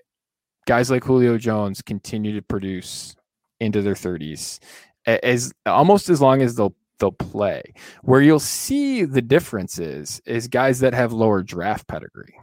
[0.65, 3.15] guys like Julio Jones continue to produce
[3.59, 4.59] into their 30s
[5.05, 7.73] as almost as long as they'll they'll play.
[8.03, 12.35] Where you'll see the differences is guys that have lower draft pedigree.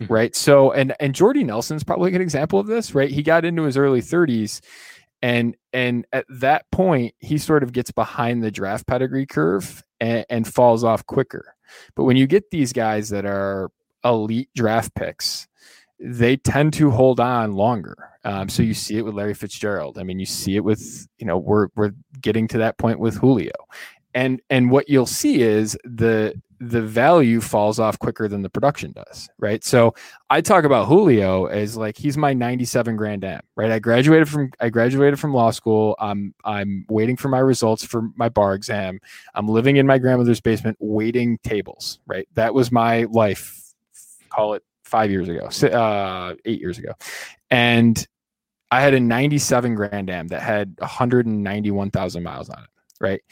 [0.00, 0.12] Mm-hmm.
[0.12, 0.36] Right.
[0.36, 3.10] So and and Jordy Nelson's probably an example of this, right?
[3.10, 4.60] He got into his early 30s
[5.22, 10.26] and and at that point he sort of gets behind the draft pedigree curve and,
[10.28, 11.54] and falls off quicker.
[11.94, 13.70] But when you get these guys that are
[14.04, 15.48] elite draft picks,
[15.98, 17.96] they tend to hold on longer.
[18.24, 19.98] Um, so you see it with Larry Fitzgerald.
[19.98, 23.16] I mean, you see it with you know we're we're getting to that point with
[23.16, 23.52] Julio,
[24.14, 28.92] and and what you'll see is the the value falls off quicker than the production
[28.92, 29.64] does right?
[29.64, 29.94] So
[30.30, 33.70] i talk about julio as like he's my 97 grand am right?
[33.70, 35.96] I graduated from i graduated from law school.
[35.98, 39.00] I'm i'm waiting for my results for my bar exam.
[39.34, 42.28] I'm living in my grandmother's basement waiting tables right?
[42.34, 43.60] That was my life
[44.30, 46.92] call it five years ago uh eight years ago.
[47.50, 48.06] And
[48.70, 52.70] i had a 97 grand am that had 191000 miles on it
[53.00, 53.22] right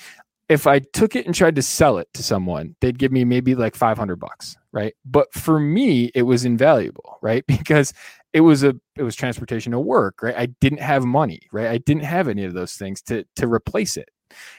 [0.53, 3.55] if I took it and tried to sell it to someone, they'd give me maybe
[3.55, 4.95] like 500 bucks, right?
[5.05, 7.45] But for me, it was invaluable, right?
[7.47, 7.95] Because
[8.33, 10.37] it was a it was transportation to work, right?
[10.37, 11.69] I didn't have money, right?
[11.69, 14.11] I didn't have any of those things to to replace it,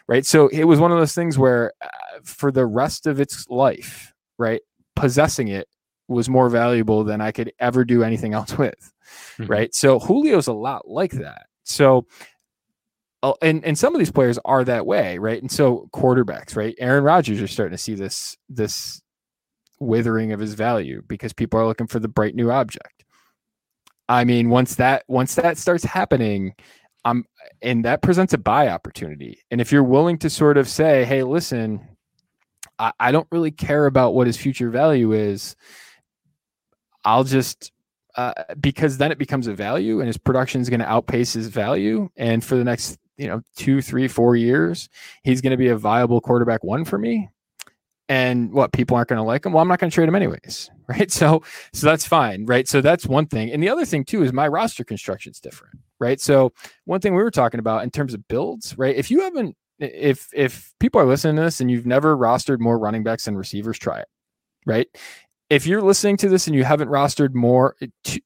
[0.07, 0.25] right?
[0.25, 1.87] So it was one of those things where uh,
[2.23, 4.61] for the rest of its life, right,
[4.95, 5.67] possessing it
[6.07, 8.93] was more valuable than I could ever do anything else with,
[9.37, 9.45] mm-hmm.
[9.45, 9.73] right?
[9.75, 11.47] So Julio's a lot like that.
[11.63, 12.05] So
[13.41, 15.41] and and some of these players are that way, right?
[15.41, 16.75] And so quarterbacks, right?
[16.77, 19.01] Aaron Rodgers, are starting to see this this
[19.79, 23.05] withering of his value because people are looking for the bright new object.
[24.09, 26.53] I mean, once that once that starts happening,
[27.05, 27.25] um,
[27.61, 29.39] and that presents a buy opportunity.
[29.51, 31.87] And if you're willing to sort of say, "Hey, listen,
[32.77, 35.55] I, I don't really care about what his future value is,"
[37.05, 37.71] I'll just
[38.15, 41.47] uh, because then it becomes a value, and his production is going to outpace his
[41.47, 44.90] value, and for the next you know two, three, four years,
[45.23, 47.30] he's going to be a viable quarterback one for me.
[48.10, 49.53] And what people aren't going to like him?
[49.53, 51.11] Well i'm not going to trade him anyways right?
[51.11, 51.41] So
[51.72, 52.68] so that's fine right?
[52.68, 53.52] So that's one thing.
[53.52, 56.19] And the other thing too is my roster construction is different right?
[56.19, 56.52] So
[56.85, 58.95] one thing we were talking about in terms of builds right?
[58.95, 62.77] If you haven't if if people are listening to this and you've never rostered more
[62.77, 64.07] running backs than receivers try it
[64.65, 64.88] right?
[65.49, 68.23] If you're listening to this and you haven't rostered more eh, t-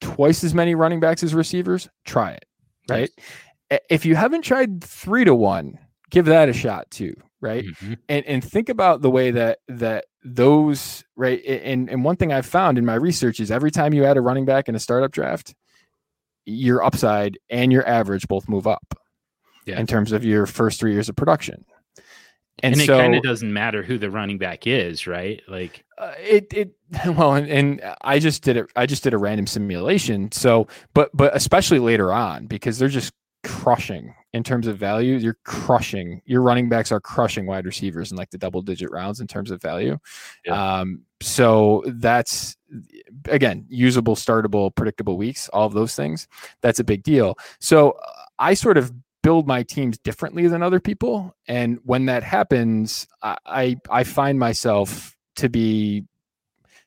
[0.00, 2.44] twice as many running backs as receivers try it
[2.88, 3.10] right?
[3.16, 3.26] Yes.
[3.90, 5.78] If you haven't tried three to one
[6.10, 7.94] give that a shot too right mm-hmm.
[8.08, 12.46] and and think about the way that that those right and and one thing i've
[12.46, 15.12] found in my research is every time you add a running back in a startup
[15.12, 15.54] draft
[16.44, 18.94] your upside and your average both move up
[19.66, 19.78] yeah.
[19.78, 21.64] in terms of your first three years of production
[22.62, 25.84] and, and so, it kind of doesn't matter who the running back is right like
[25.98, 26.70] uh, it it
[27.06, 31.10] well and, and i just did it i just did a random simulation so but
[31.12, 33.12] but especially later on because they're just
[33.46, 35.16] crushing in terms of value.
[35.16, 36.20] You're crushing.
[36.26, 39.50] Your running backs are crushing wide receivers in like the double digit rounds in terms
[39.50, 39.98] of value.
[40.44, 40.80] Yeah.
[40.80, 42.56] Um, so that's
[43.28, 45.48] again usable, startable, predictable weeks.
[45.50, 46.26] All of those things.
[46.60, 47.36] That's a big deal.
[47.60, 47.96] So
[48.38, 48.92] I sort of
[49.22, 55.16] build my teams differently than other people, and when that happens, I, I find myself
[55.36, 56.04] to be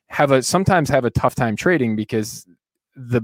[0.08, 2.46] have a sometimes have a tough time trading because
[2.96, 3.22] the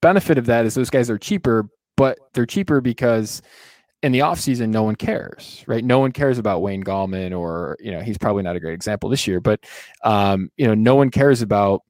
[0.00, 1.68] benefit of that is those guys are cheaper
[2.00, 3.42] but they're cheaper because
[4.02, 5.84] in the offseason, no one cares, right?
[5.84, 9.10] No one cares about Wayne Gallman or, you know, he's probably not a great example
[9.10, 9.60] this year, but,
[10.02, 11.82] um, you know, no one cares about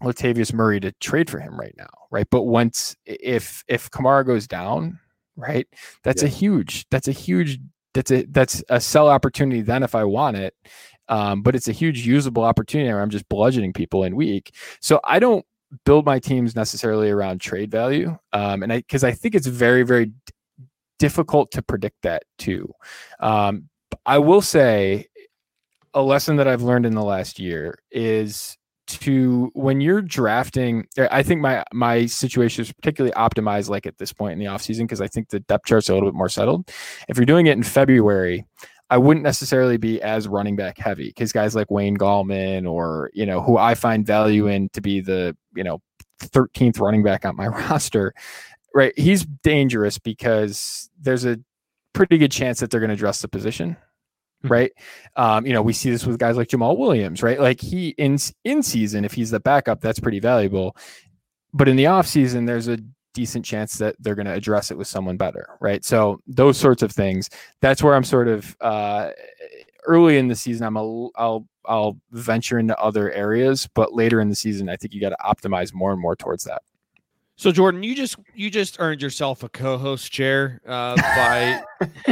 [0.00, 2.28] Latavius Murray to trade for him right now, right?
[2.30, 5.00] But once, if, if Kamara goes down,
[5.34, 5.66] right,
[6.04, 6.28] that's yeah.
[6.28, 7.58] a huge, that's a huge,
[7.94, 10.54] that's a, that's a sell opportunity then if I want it.
[11.08, 14.54] Um, but it's a huge usable opportunity where I'm just bludgeoning people in week.
[14.80, 15.44] So I don't,
[15.84, 18.16] build my teams necessarily around trade value.
[18.32, 20.14] Um, and I, cause I think it's very, very d-
[20.98, 22.72] difficult to predict that too.
[23.20, 23.68] Um,
[24.04, 25.06] I will say
[25.94, 28.56] a lesson that I've learned in the last year is
[28.86, 34.12] to when you're drafting i think my my situation is particularly optimized like at this
[34.12, 36.28] point in the offseason because i think the depth chart's are a little bit more
[36.28, 36.70] settled
[37.08, 38.46] if you're doing it in february
[38.88, 43.26] I wouldn't necessarily be as running back heavy because guys like Wayne Gallman or, you
[43.26, 45.80] know, who I find value in to be the, you know,
[46.20, 48.14] 13th running back on my roster,
[48.74, 48.96] right?
[48.96, 51.38] He's dangerous because there's a
[51.94, 53.76] pretty good chance that they're going to address the position.
[54.42, 54.48] Hmm.
[54.48, 54.72] Right.
[55.16, 57.40] Um, you know, we see this with guys like Jamaal Williams, right?
[57.40, 60.76] Like he in in season, if he's the backup, that's pretty valuable.
[61.54, 62.78] But in the offseason, there's a
[63.16, 65.82] decent chance that they're going to address it with someone better, right?
[65.82, 67.30] So those sorts of things.
[67.62, 69.10] That's where I'm sort of uh,
[69.86, 70.66] early in the season.
[70.66, 74.92] I'm a, I'll I'll venture into other areas, but later in the season, I think
[74.92, 76.62] you got to optimize more and more towards that.
[77.36, 81.62] So Jordan, you just you just earned yourself a co-host chair uh, by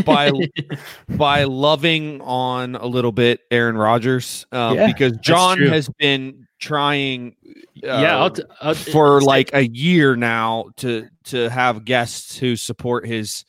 [0.05, 0.33] by
[1.11, 7.36] by loving on a little bit Aaron Rodgers um, yeah, because John has been trying
[7.85, 12.57] uh, yeah I'll t- I'll, for like a year now to to have guests who
[12.57, 13.45] support his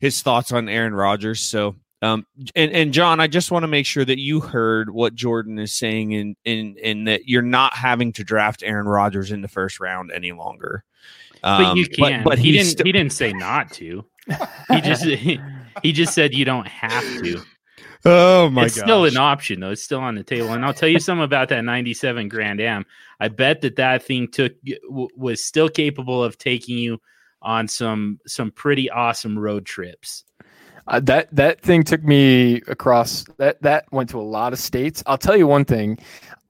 [0.00, 1.40] his thoughts on Aaron Rodgers.
[1.40, 2.26] So um
[2.56, 5.72] and and John, I just want to make sure that you heard what Jordan is
[5.72, 9.78] saying in in in that you're not having to draft Aaron Rodgers in the first
[9.78, 10.84] round any longer.
[11.42, 12.24] Um, but you can.
[12.24, 12.66] But, but he didn't.
[12.66, 14.04] St- he didn't say not to.
[14.70, 15.40] He just he,
[15.82, 17.40] he just said you don't have to.
[18.04, 18.66] Oh my!
[18.66, 18.84] It's gosh.
[18.84, 19.70] still an option though.
[19.70, 22.84] It's still on the table, and I'll tell you something about that '97 Grand Am.
[23.20, 24.52] I bet that that thing took
[24.88, 27.00] w- was still capable of taking you
[27.42, 30.24] on some some pretty awesome road trips.
[30.86, 35.02] Uh, that that thing took me across that that went to a lot of states.
[35.06, 35.98] I'll tell you one thing.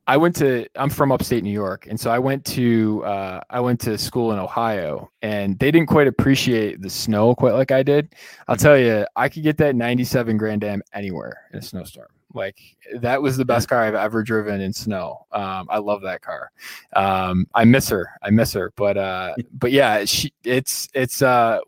[0.09, 3.60] I went to I'm from upstate New York, and so I went to uh, I
[3.60, 7.82] went to school in Ohio, and they didn't quite appreciate the snow quite like I
[7.82, 8.14] did.
[8.48, 8.62] I'll mm-hmm.
[8.62, 12.09] tell you, I could get that 97 Grand Am anywhere in a snowstorm.
[12.32, 12.59] Like
[13.01, 15.26] that was the best car I've ever driven in snow.
[15.30, 16.52] Um, I love that car.
[16.97, 18.09] Um, I miss her.
[18.22, 18.72] I miss her.
[18.76, 21.59] But uh, but yeah, she, it's it's uh,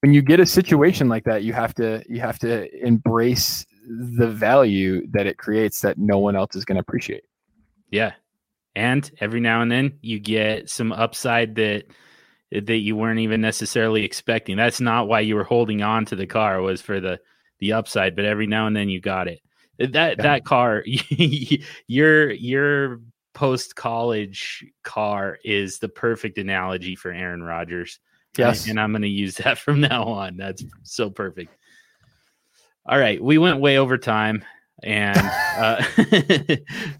[0.00, 4.28] when you get a situation like that, you have to you have to embrace the
[4.28, 7.24] value that it creates that no one else is going to appreciate.
[7.90, 8.12] Yeah.
[8.74, 11.84] And every now and then you get some upside that
[12.52, 14.56] that you weren't even necessarily expecting.
[14.56, 17.18] That's not why you were holding on to the car was for the
[17.58, 19.40] the upside, but every now and then you got it.
[19.78, 20.22] that yeah.
[20.22, 20.84] that car,
[21.86, 23.00] your your
[23.34, 27.98] post college car is the perfect analogy for Aaron Rodgers.
[28.36, 30.36] Yes, and I'm going to use that from now on.
[30.36, 31.56] That's so perfect.
[32.88, 34.44] All right, we went way over time
[34.82, 35.82] and uh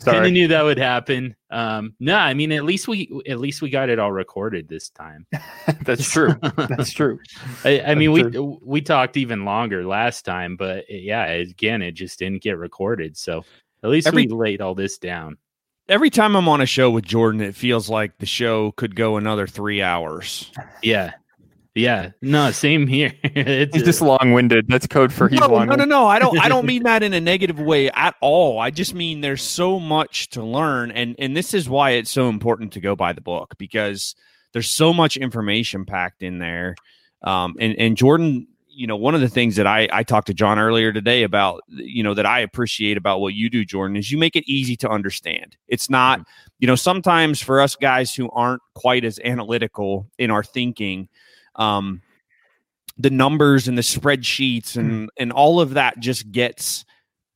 [0.04, 1.36] kind of knew that would happen.
[1.50, 4.88] Um no i mean at least we at least we got it all recorded this
[4.90, 5.26] time.
[5.82, 6.34] That's true.
[6.56, 7.20] That's true.
[7.64, 8.22] I, I mean we
[8.62, 13.16] we talked even longer last time but yeah again it just didn't get recorded.
[13.16, 13.44] So
[13.82, 15.36] at least every, we laid all this down.
[15.88, 19.18] Every time i'm on a show with jordan it feels like the show could go
[19.18, 20.50] another three hours.
[20.82, 21.12] Yeah
[21.76, 23.12] yeah, no, same here.
[23.22, 24.66] it's he's just long-winded.
[24.66, 25.66] That's code for he's no, long.
[25.66, 26.06] No, no, no.
[26.06, 26.38] I don't.
[26.38, 28.58] I don't mean that in a negative way at all.
[28.58, 32.30] I just mean there's so much to learn, and and this is why it's so
[32.30, 34.14] important to go by the book because
[34.54, 36.76] there's so much information packed in there.
[37.22, 40.34] Um, and and Jordan, you know, one of the things that I I talked to
[40.34, 44.10] John earlier today about, you know, that I appreciate about what you do, Jordan, is
[44.10, 45.58] you make it easy to understand.
[45.68, 46.50] It's not, mm-hmm.
[46.60, 51.10] you know, sometimes for us guys who aren't quite as analytical in our thinking
[51.56, 52.02] um,
[52.98, 55.08] the numbers and the spreadsheets and mm.
[55.18, 56.84] and all of that just gets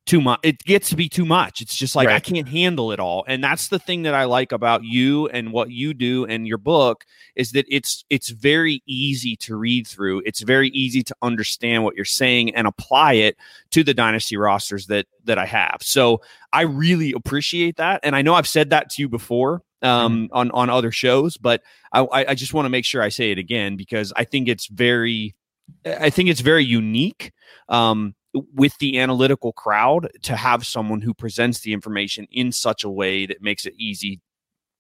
[0.06, 1.60] too much it gets to be too much.
[1.60, 2.16] It's just like right.
[2.16, 3.24] i can't handle it all.
[3.28, 6.58] And that's the thing that i like about you and what you do and your
[6.58, 7.04] book
[7.36, 10.22] is that it's it's very easy to read through.
[10.24, 13.36] It's very easy to understand what you're saying and apply it
[13.72, 15.78] to the dynasty rosters that that i have.
[15.82, 16.22] So
[16.52, 18.00] i really appreciate that.
[18.02, 20.36] And i know i've said that to you before um, mm-hmm.
[20.36, 21.62] on on other shows, but
[21.92, 24.66] I, I just want to make sure I say it again because I think it's
[24.66, 25.34] very,
[25.84, 27.32] I think it's very unique
[27.68, 28.14] um,
[28.54, 33.26] with the analytical crowd to have someone who presents the information in such a way
[33.26, 34.20] that makes it easy.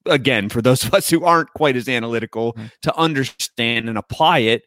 [0.06, 2.66] Again, for those of us who aren't quite as analytical, mm-hmm.
[2.82, 4.62] to understand and apply it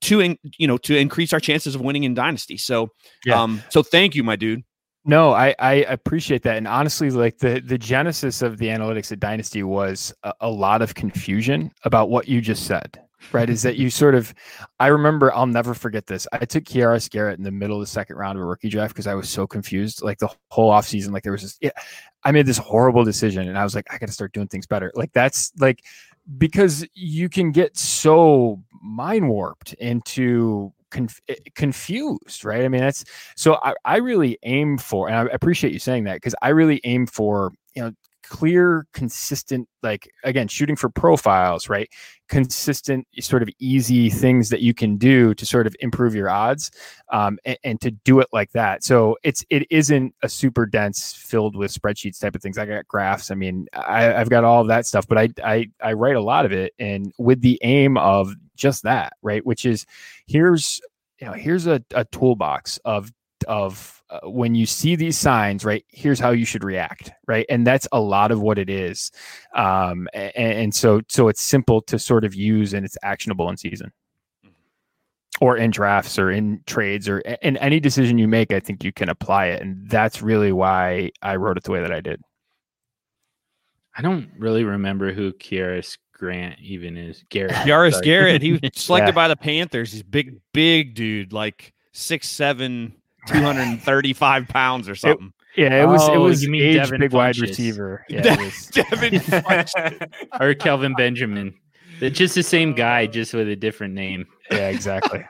[0.00, 2.56] to you know to increase our chances of winning in dynasty.
[2.56, 2.88] So,
[3.24, 3.40] yeah.
[3.40, 4.64] um, so thank you, my dude.
[5.04, 6.56] No, I, I appreciate that.
[6.56, 10.80] And honestly, like the, the genesis of the analytics at Dynasty was a, a lot
[10.80, 13.00] of confusion about what you just said,
[13.32, 13.50] right?
[13.50, 14.32] Is that you sort of,
[14.78, 16.28] I remember, I'll never forget this.
[16.32, 18.94] I took Keyarris Garrett in the middle of the second round of a rookie draft
[18.94, 20.02] because I was so confused.
[20.02, 21.70] Like the whole offseason, like there was this, yeah,
[22.22, 24.68] I made this horrible decision and I was like, I got to start doing things
[24.68, 24.92] better.
[24.94, 25.82] Like that's like,
[26.38, 32.64] because you can get so mind warped into conf- eh, confused, right?
[32.64, 33.04] I mean, that's
[33.36, 36.80] so I, I really aim for, and I appreciate you saying that because I really
[36.84, 37.92] aim for, you know,
[38.22, 41.88] clear, consistent, like again, shooting for profiles, right?
[42.28, 46.70] Consistent, sort of easy things that you can do to sort of improve your odds,
[47.10, 48.84] um, and, and, to do it like that.
[48.84, 52.58] So it's it isn't a super dense, filled with spreadsheets type of things.
[52.58, 53.30] I got graphs.
[53.30, 56.22] I mean, I, have got all of that stuff, but I, I I write a
[56.22, 59.44] lot of it, and with the aim of just that, right?
[59.44, 59.86] Which is
[60.26, 60.80] here's
[61.20, 63.12] you know here's a, a toolbox of
[63.46, 65.84] of uh, when you see these signs, right?
[65.88, 67.46] Here's how you should react, right?
[67.48, 69.10] And that's a lot of what it is.
[69.54, 73.56] Um, and, and so so it's simple to sort of use and it's actionable in
[73.56, 73.90] season
[75.40, 78.92] or in drafts or in trades or in any decision you make, I think you
[78.92, 79.62] can apply it.
[79.62, 82.20] And that's really why I wrote it the way that I did.
[83.96, 87.24] I don't really remember who Keyarris Grant even is.
[87.30, 87.52] Garrett.
[87.66, 88.42] Yaris Garrett.
[88.42, 89.12] He was selected yeah.
[89.12, 89.92] by the Panthers.
[89.92, 92.94] He's big, big dude, like six seven,
[93.26, 95.32] 235 pounds or something.
[95.56, 97.14] It, yeah, it was oh, it was age Devin big Funchess.
[97.14, 98.06] wide receiver.
[98.08, 98.22] Yeah,
[98.70, 99.20] Devin
[100.40, 101.54] or Kelvin Benjamin.
[102.00, 104.26] It's just the same guy, just with a different name.
[104.50, 105.24] Yeah, exactly.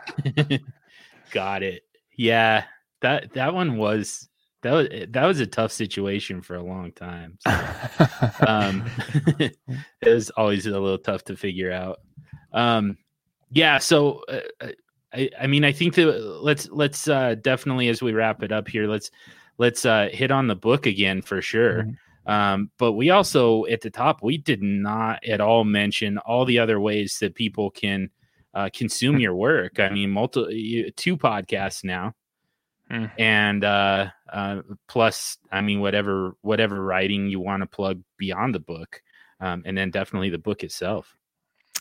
[1.33, 1.83] Got it.
[2.17, 2.65] Yeah,
[3.01, 4.29] that that one was
[4.63, 7.37] that was that was a tough situation for a long time.
[7.41, 7.67] So,
[8.47, 8.85] um,
[9.39, 9.57] it
[10.05, 11.99] was always a little tough to figure out.
[12.53, 12.97] Um,
[13.51, 14.69] yeah, so uh, uh,
[15.13, 18.69] I, I mean, I think that let's let's uh, definitely as we wrap it up
[18.69, 19.11] here, let's
[19.59, 21.83] let's uh, hit on the book again for sure.
[21.83, 22.31] Mm-hmm.
[22.31, 26.59] Um, but we also at the top we did not at all mention all the
[26.59, 28.11] other ways that people can
[28.55, 29.81] uh, consume your work.
[29.81, 32.15] I mean, multi two podcasts now.
[32.91, 33.11] Mm.
[33.19, 38.61] And uh, uh, plus, I mean, whatever whatever writing you want to plug beyond the
[38.61, 39.03] book,
[39.41, 41.17] um, and then definitely the book itself.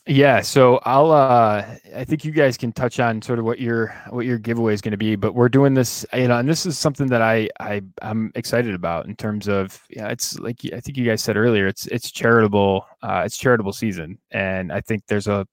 [0.08, 1.64] Yeah, so I'll uh
[1.96, 4.82] I think you guys can touch on sort of what your what your giveaway is
[4.82, 7.50] going to be, but we're doing this, you know, and this is something that I
[7.60, 11.38] I I'm excited about in terms of yeah, it's like I think you guys said
[11.38, 14.18] earlier, it's it's charitable uh it's charitable season.
[14.32, 15.48] And I think there's a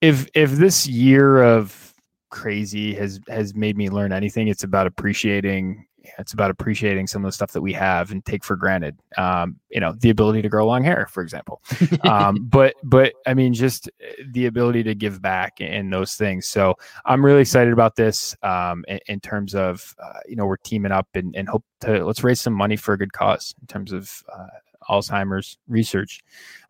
[0.00, 1.92] if if this year of
[2.30, 5.86] crazy has has made me learn anything, it's about appreciating
[6.18, 8.96] it's about appreciating some of the stuff that we have and take for granted.
[9.16, 11.62] Um, you know, the ability to grow long hair, for example.
[12.02, 16.46] um, but but I mean, just uh, the ability to give back and those things.
[16.46, 16.74] So
[17.04, 18.36] I'm really excited about this.
[18.42, 22.04] Um, in, in terms of uh, you know, we're teaming up and, and hope to
[22.04, 24.46] let's raise some money for a good cause in terms of uh,
[24.88, 26.22] Alzheimer's research.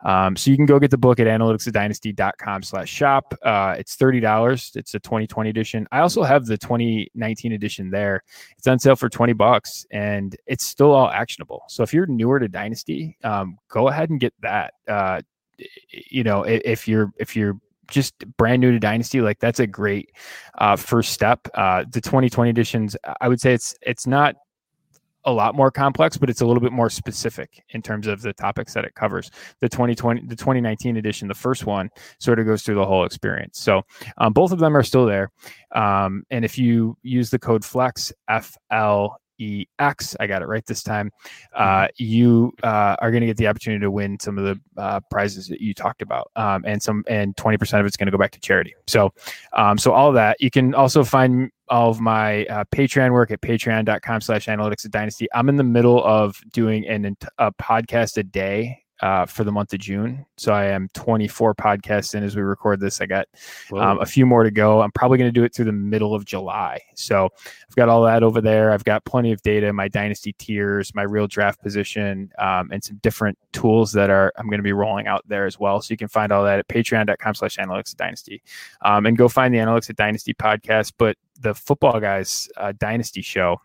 [0.04, 3.34] Um, so you can go get the book at analyticsofdynasty.com slash shop.
[3.42, 4.76] Uh, it's $30.
[4.76, 5.88] It's a 2020 edition.
[5.92, 8.22] I also have the 2019 edition there.
[8.58, 11.64] It's on sale for 20 bucks and it's still all actionable.
[11.68, 14.74] So if you're newer to Dynasty, um, go ahead and get that.
[14.86, 15.20] Uh,
[15.88, 17.58] you know, if you're, if you're,
[17.90, 20.10] just brand new to dynasty like that's a great
[20.56, 24.36] uh, first step uh, the 2020 editions i would say it's it's not
[25.24, 28.32] a lot more complex, but it's a little bit more specific in terms of the
[28.32, 29.30] topics that it covers.
[29.60, 33.58] The 2020, the 2019 edition, the first one, sort of goes through the whole experience.
[33.58, 33.82] So
[34.18, 35.30] um, both of them are still there.
[35.74, 40.46] Um, and if you use the code FLEX, F L E X, I got it
[40.46, 41.10] right this time,
[41.54, 41.86] uh, mm-hmm.
[41.96, 45.48] you uh, are going to get the opportunity to win some of the uh, prizes
[45.48, 48.18] that you talked about, um, and some and twenty percent of it's going to go
[48.18, 48.74] back to charity.
[48.86, 49.12] So,
[49.52, 53.40] um, so all that you can also find all of my uh, Patreon work at
[53.40, 55.28] patreon.com/slash analytics of dynasty.
[55.34, 59.72] I'm in the middle of doing an a podcast a day uh, for the month
[59.72, 60.24] of June.
[60.36, 63.00] So I am 24 podcasts in as we record this.
[63.00, 63.26] I got
[63.72, 64.80] um, a few more to go.
[64.82, 66.80] I'm probably going to do it through the middle of July.
[66.94, 67.28] So
[67.68, 68.70] I've got all that over there.
[68.70, 72.96] I've got plenty of data, my dynasty tiers, my real draft position, um, and some
[73.02, 75.80] different tools that are I'm going to be rolling out there as well.
[75.80, 78.42] So you can find all that at patreon.com slash analytics dynasty.
[78.82, 80.92] Um, and go find the Analytics at Dynasty podcast.
[80.98, 83.60] But the football guys uh, dynasty show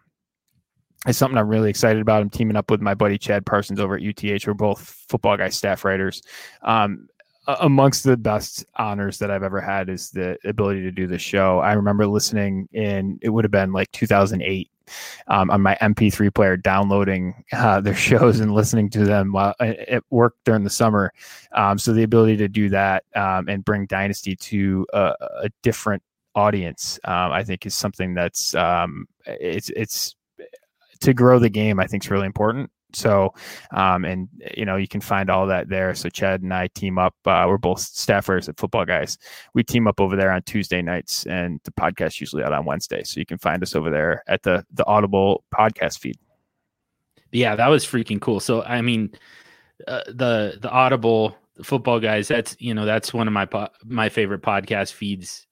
[1.07, 2.21] is something I'm really excited about.
[2.21, 4.45] I'm teaming up with my buddy Chad Parsons over at UTH.
[4.45, 6.21] We're both football guy staff writers.
[6.61, 7.07] Um,
[7.47, 11.59] amongst the best honors that I've ever had is the ability to do this show.
[11.59, 14.69] I remember listening in, it would have been like 2008
[15.27, 19.73] um, on my MP3 player, downloading uh, their shows and listening to them while uh,
[19.87, 21.11] at work during the summer.
[21.53, 25.13] Um, so the ability to do that um, and bring Dynasty to a,
[25.43, 26.03] a different
[26.35, 30.15] audience, um, I think, is something that's um, it's it's
[31.01, 32.71] to grow the game, I think is really important.
[32.93, 33.33] So,
[33.71, 34.27] um, and
[34.57, 35.93] you know, you can find all that there.
[35.93, 37.13] So Chad and I team up.
[37.25, 39.17] Uh, we're both staffers at Football Guys.
[39.53, 43.03] We team up over there on Tuesday nights, and the podcast usually out on Wednesday.
[43.03, 46.17] So you can find us over there at the the Audible podcast feed.
[47.31, 48.39] Yeah, that was freaking cool.
[48.39, 49.11] So I mean,
[49.87, 52.27] uh, the the Audible the Football Guys.
[52.27, 55.45] That's you know that's one of my po- my favorite podcast feeds.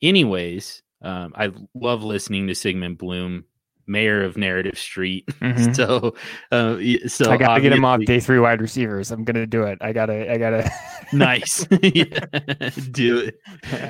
[0.00, 3.46] Anyways, um, I love listening to Sigmund Bloom
[3.86, 5.28] mayor of Narrative Street.
[5.44, 5.72] Mm-hmm.
[5.74, 6.14] so,
[6.52, 9.10] uh, so I got to get him off day three wide receivers.
[9.10, 9.76] I'm gonna do it.
[9.82, 10.32] I gotta.
[10.32, 10.70] I gotta.
[11.12, 11.64] nice.
[12.90, 13.40] do it.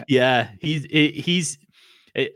[0.09, 1.59] Yeah, he's he's.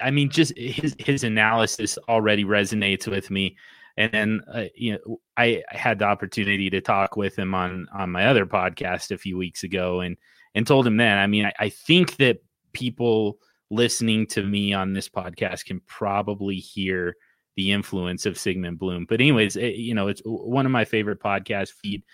[0.01, 3.56] I mean, just his his analysis already resonates with me.
[3.97, 7.89] And then, uh, you know, I, I had the opportunity to talk with him on
[7.93, 10.16] on my other podcast a few weeks ago, and
[10.55, 11.18] and told him then.
[11.18, 12.39] I mean, I, I think that
[12.72, 13.39] people
[13.70, 17.16] listening to me on this podcast can probably hear
[17.59, 19.05] the influence of Sigmund Bloom.
[19.05, 22.05] But anyways, it, you know, it's one of my favorite podcast feed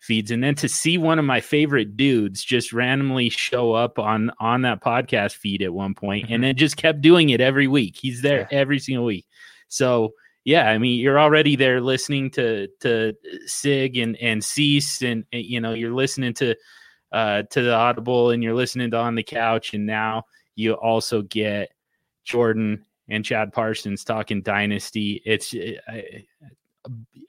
[0.00, 4.30] feeds and then to see one of my favorite dudes just randomly show up on
[4.40, 6.34] on that podcast feed at one point mm-hmm.
[6.34, 7.98] and then just kept doing it every week.
[8.00, 8.58] He's there yeah.
[8.58, 9.26] every single week.
[9.68, 13.12] So, yeah, I mean, you're already there listening to to
[13.44, 16.54] Sig and and Cease and, and you know, you're listening to
[17.12, 20.22] uh to the Audible and you're listening to on the couch and now
[20.54, 21.68] you also get
[22.24, 25.22] Jordan and Chad Parsons talking dynasty.
[25.24, 26.00] It's uh,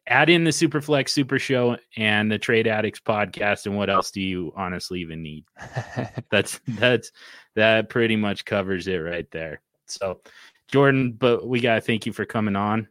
[0.07, 4.21] add in the Superflex Super Show and the Trade Addicts podcast, and what else do
[4.21, 5.45] you honestly even need?
[6.31, 7.11] that's that's
[7.55, 9.61] that pretty much covers it right there.
[9.85, 10.21] So,
[10.67, 12.87] Jordan, but we gotta thank you for coming on.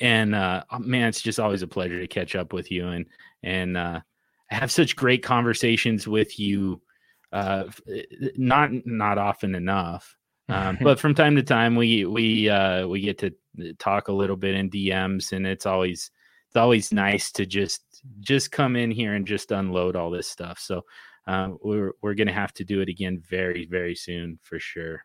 [0.00, 3.06] And uh, oh, man, it's just always a pleasure to catch up with you and
[3.42, 4.00] and uh,
[4.46, 6.80] have such great conversations with you.
[7.32, 7.64] Uh,
[8.36, 10.16] not not often enough.
[10.48, 13.32] Um, but from time to time, we we uh, we get to
[13.78, 16.10] talk a little bit in DMs, and it's always
[16.48, 17.82] it's always nice to just
[18.20, 20.58] just come in here and just unload all this stuff.
[20.58, 20.82] So
[21.26, 25.04] uh, we're we're gonna have to do it again very very soon for sure.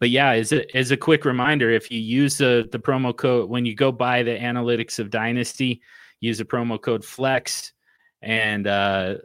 [0.00, 3.48] But yeah, as a as a quick reminder, if you use the the promo code
[3.48, 5.80] when you go buy the Analytics of Dynasty,
[6.20, 7.72] use the promo code Flex
[8.24, 9.16] and uh,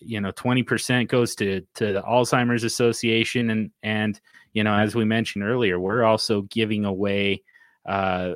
[0.00, 4.20] you know 20% goes to to the Alzheimer's Association and and
[4.52, 7.42] you know, as we mentioned earlier, we're also giving away
[7.86, 8.34] uh,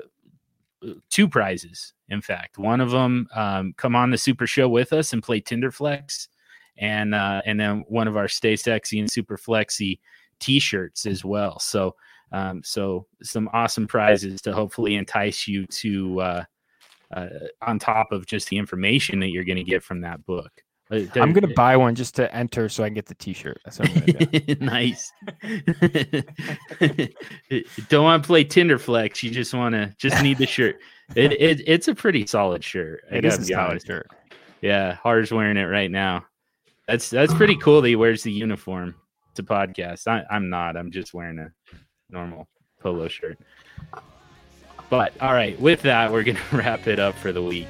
[1.10, 1.94] two prizes.
[2.08, 5.40] In fact, one of them um, come on the Super Show with us and play
[5.40, 6.28] Tinderflex,
[6.76, 10.00] and uh, and then one of our Stay Sexy and Super Flexy
[10.38, 11.58] T-shirts as well.
[11.58, 11.94] So
[12.32, 16.44] Um, so some awesome prizes to hopefully entice you to uh,
[17.14, 17.28] uh,
[17.60, 20.50] on top of just the information that you're going to get from that book.
[20.92, 23.58] I'm going to buy one just to enter so I can get the T-shirt.
[23.64, 24.56] That's what I'm do.
[24.60, 25.10] nice.
[27.88, 29.22] Don't want to play Tinder flex.
[29.22, 30.76] You just want to just need the shirt.
[31.14, 33.04] It, it it's a pretty solid shirt.
[33.10, 34.06] I it is a solid shirt.
[34.60, 36.26] Yeah, Harr's wearing it right now.
[36.86, 38.94] That's that's pretty cool that he wears the uniform
[39.34, 40.06] to podcast.
[40.06, 40.76] I, I'm not.
[40.76, 41.50] I'm just wearing a
[42.10, 42.48] normal
[42.80, 43.38] polo shirt.
[44.90, 47.68] But all right, with that, we're going to wrap it up for the week.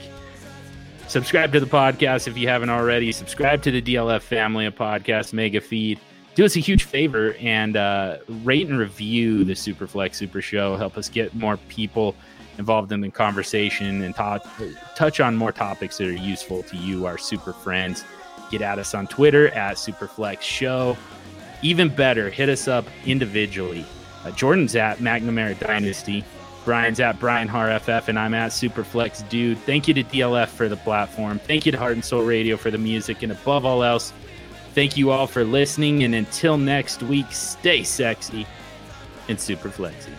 [1.13, 3.13] Subscribe to the podcast if you haven't already.
[3.13, 6.01] Subscribe to the DLF family of podcasts, mega feed.
[6.35, 10.75] Do us a huge favor and uh, rate and review the Superflex Super Show.
[10.79, 12.15] Help us get more people
[12.57, 14.43] involved in the conversation and talk,
[14.97, 18.05] touch on more topics that are useful to you, our super friends.
[18.51, 20.97] Get at us on Twitter at Superflex Show.
[21.61, 23.85] Even better, hit us up individually.
[24.25, 26.25] Uh, Jordan's at McNamara Dynasty.
[26.65, 29.59] Brian's at Brian HarrFF, and I'm at Superflex Dude.
[29.59, 31.39] Thank you to DLF for the platform.
[31.39, 33.23] Thank you to Heart and Soul Radio for the music.
[33.23, 34.13] And above all else,
[34.75, 36.05] thank you all for listening.
[36.05, 38.47] And until next week, stay sexy
[39.29, 40.13] and super flexy.